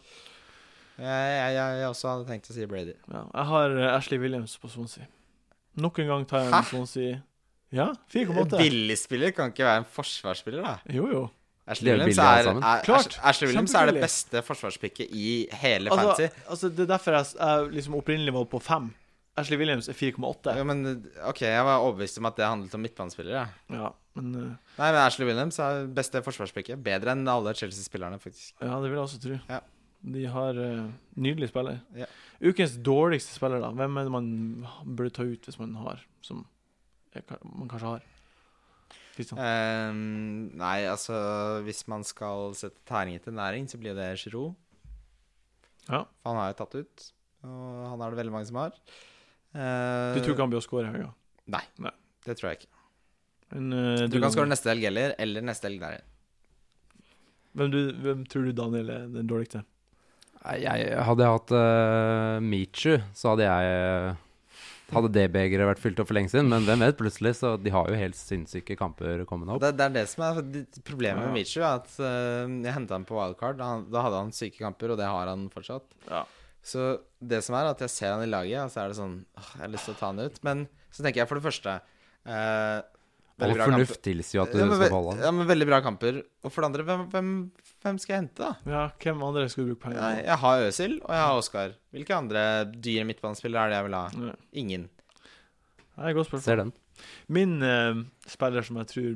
[1.00, 2.92] Jeg, jeg, jeg, også hadde tenkt å si Brady.
[3.08, 5.06] Ja, jeg har eh, Ashley Williams på Swansea.
[5.80, 6.66] Nok en gang tar jeg en?
[6.68, 7.20] Swansea.
[7.72, 8.58] Ja, 4,8.
[8.58, 10.74] Billigspiller kan ikke være en forsvarsspiller, da.
[10.92, 11.22] Jo, jo.
[11.70, 13.14] Ashley Williams er, er, Klart.
[13.22, 15.28] Ashley- Williams er det beste forsvarspikket i
[15.62, 16.40] hele Altså, fantasy.
[16.50, 18.88] altså, det er derfor jeg, jeg liksom opprinnelig var på 5.
[19.38, 20.56] Ashley Williams er 4,8.
[20.58, 20.82] Ja, men
[21.30, 23.46] OK, jeg var overbevist om at det handlet om midtbanespillere.
[23.70, 24.46] Ja, men uh,
[24.76, 26.80] Nei, men Ashley Williams er beste forsvarspicket.
[26.84, 28.54] Bedre enn alle Chelsea-spillerne, faktisk.
[28.60, 29.40] Ja, det vil jeg også tro.
[29.50, 29.60] Ja.
[30.14, 30.86] De har uh,
[31.20, 31.82] nydelig spiller.
[31.98, 32.06] Ja.
[32.40, 33.72] Ukens dårligste spiller, da?
[33.76, 34.30] Hvem er det man
[34.86, 36.46] burde ta ut hvis man har Som
[37.12, 38.06] jeg, man kanskje har?
[39.20, 41.14] Ehm, nei, altså
[41.66, 44.54] Hvis man skal sette tæring etter næring, så blir det Giroud.
[45.90, 46.04] Ja.
[46.24, 47.06] Han har jo tatt ut,
[47.44, 48.76] og han er det veldig mange som har.
[49.50, 51.10] Uh, Du tror ikke han blir å score i helga?
[51.50, 51.92] Nei, Nei.
[52.26, 52.70] det tror jeg ikke.
[53.52, 56.00] Men, uh, du, tror ikke han neste helg heller, eller neste helg der.
[57.58, 59.64] hvem, du, hvem tror du Daniel er den dårligste?
[60.40, 64.18] Jeg, hadde jeg hatt uh, Michu, så hadde jeg
[64.90, 66.48] Hadde det begeret vært fylt opp for lenge siden.
[66.50, 67.36] Men hvem vet, plutselig.
[67.38, 69.60] Så de har jo helt sinnssyke kamper kommende opp.
[69.62, 70.40] Det, det er det som er
[70.82, 71.28] problemet Ja.
[71.28, 71.60] med Michu.
[71.62, 73.60] At uh, jeg henta han på wildcard.
[73.60, 75.86] Da, han- da hadde han syke kamper, og det har han fortsatt.
[76.08, 76.24] Ja.
[76.66, 76.88] Så
[77.22, 79.52] det som er at jeg ser han i laget, og så er det sånn åh,
[79.60, 80.42] Jeg har lyst til å ta han ut.
[80.50, 81.76] Men så tenker jeg for det første
[82.26, 82.80] eh,
[83.40, 84.04] veldig bra fornuft kamper.
[84.06, 85.22] tilsier jo at du Ja, men, skal beholde han.
[85.24, 86.20] ja, men veldig bra kamper.
[86.44, 87.30] Og for det andre, hvem, hvem,
[87.84, 88.72] hvem skal jeg hente, da?
[88.74, 91.74] Ja, hvem andre skal du bruke penger Jeg, jeg har Øsil, og jeg har Oskar.
[91.96, 94.04] Hvilke andre dyre midtbanespillere er det jeg vil ha?
[94.26, 94.34] Nei.
[94.64, 94.88] Ingen.
[95.96, 96.46] Nei, godt spørsmål.
[96.46, 96.72] Ser den.
[97.32, 99.10] Min uh, spiller som jeg tror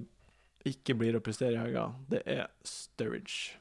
[0.65, 3.59] ikke blir å prestere i helga, det er Sturridge.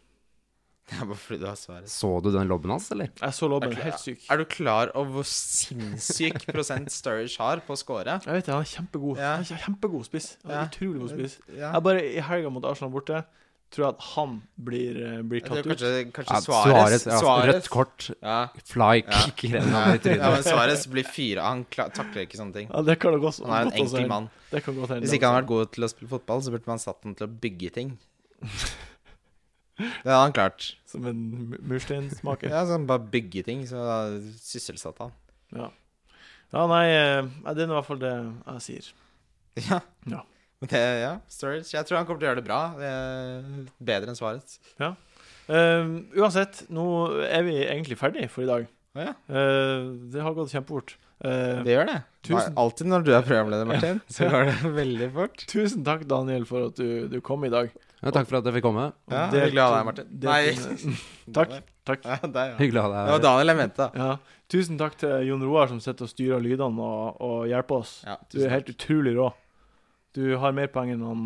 [0.99, 1.87] Bare fordi du har svaret.
[1.89, 3.07] Så du den lobben hans, eller?
[3.21, 4.25] Jeg så lobben, helt syk.
[4.29, 8.17] Er du klar over hvor sinnssyk prosent Sturridge har på å score?
[8.19, 9.21] Jeg vet det, han er kjempegod.
[9.21, 9.31] Ja.
[9.39, 10.33] Han er kjempegod spiss.
[10.43, 10.65] Han er Ja.
[10.67, 11.37] Utrolig god spiss.
[11.55, 11.71] Ja.
[11.77, 13.23] Jeg bare I helga mot Arsenal borte
[13.73, 15.71] tror jeg at han blir, eh, blir tatt kanskje,
[16.05, 16.11] ut.
[16.13, 17.53] kanskje, kanskje Ja, ja.
[17.53, 18.35] Rødt kort, Ja.
[18.69, 19.63] fly, kick Ja,
[19.95, 20.19] i trynet.
[20.19, 21.41] ja, men Suarez blir fyra.
[21.47, 22.67] Han takler ikke sånne ting.
[22.69, 24.29] Ja, det kan det godt Han er en enkel mann.
[24.51, 27.15] Hvis ikke han hadde vært god til å spille fotball, så burde man satt ham
[27.15, 27.97] til å bygge ting.
[29.77, 30.65] Det hadde han klart.
[30.89, 32.51] Som en mu- mursteinsmaker.
[32.53, 33.81] Ja, som bare bygge ting, så
[34.37, 35.13] sysselsatte han.
[35.53, 35.69] Ja.
[36.53, 38.91] ja, nei eh, Det er i hvert fall det jeg sier.
[39.69, 39.79] Ja.
[40.09, 40.21] Ja.
[40.63, 41.73] Men det, ja, Sturridge.
[41.75, 42.59] Jeg tror han kommer til å gjøre det bra.
[42.79, 44.55] Det bedre enn svaret.
[44.79, 44.93] Ja.
[45.43, 46.85] Uh, uansett, nå
[47.27, 48.69] er vi egentlig ferdig for i dag.
[48.95, 49.11] Ja.
[49.27, 50.93] uh, det har gått kjempefort.
[51.23, 51.97] Uh, Det gjør det.
[52.23, 55.43] Tusen- Alltid når du er programleder, Martin, så går det veldig fort.
[55.51, 57.73] tusen takk, Daniel, for at du, du kom i dag.
[58.03, 58.89] Ja, takk for at jeg fikk komme.
[59.07, 60.07] Ja, delt- hyggelig å ha deg, Martin.
[60.11, 61.33] Det, Nei.
[61.37, 61.53] Takk.
[61.89, 62.03] takk.
[62.07, 62.57] Ja, deg, ja.
[62.61, 63.23] Hyggelig å ha Det var.
[63.27, 63.87] Daniel jeg mente.
[63.95, 64.09] Ja.
[64.53, 67.93] Tusen takk til Jon Roar, som sitter og styrer lydene og, og hjelper oss.
[68.07, 69.29] Ja, Du er helt utrolig rå.
[70.13, 71.21] Du har mer poeng enn han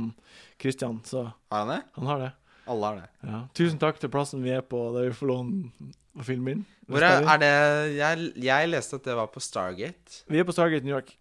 [0.62, 1.82] Christian, så Har han det?
[1.98, 2.30] han har det.
[2.68, 3.10] Alle har det.
[3.28, 3.42] Ja.
[3.58, 6.64] Tusen takk til plassen vi er på, der vi får låne å filme inn.
[6.88, 7.52] Hvor er, er det
[7.98, 10.22] jeg, jeg leste at det var på Stargate.
[10.32, 11.12] Vi er på Stargate New York.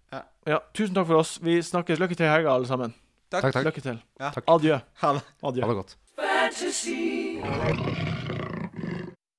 [0.46, 0.60] Ja.
[0.74, 1.36] Tusen takk for oss.
[1.42, 1.98] Vi snakkes.
[2.02, 2.94] Lykke til i helga, alle sammen.
[3.30, 3.42] Takk.
[3.42, 3.64] Takk, takk.
[3.66, 3.98] Lykke til.
[4.20, 4.30] Ja.
[4.46, 4.78] Adjø.
[5.02, 5.22] Ha det.
[5.42, 5.62] Adjø.
[5.62, 5.96] Ha det godt.
[6.20, 7.42] Fantasy.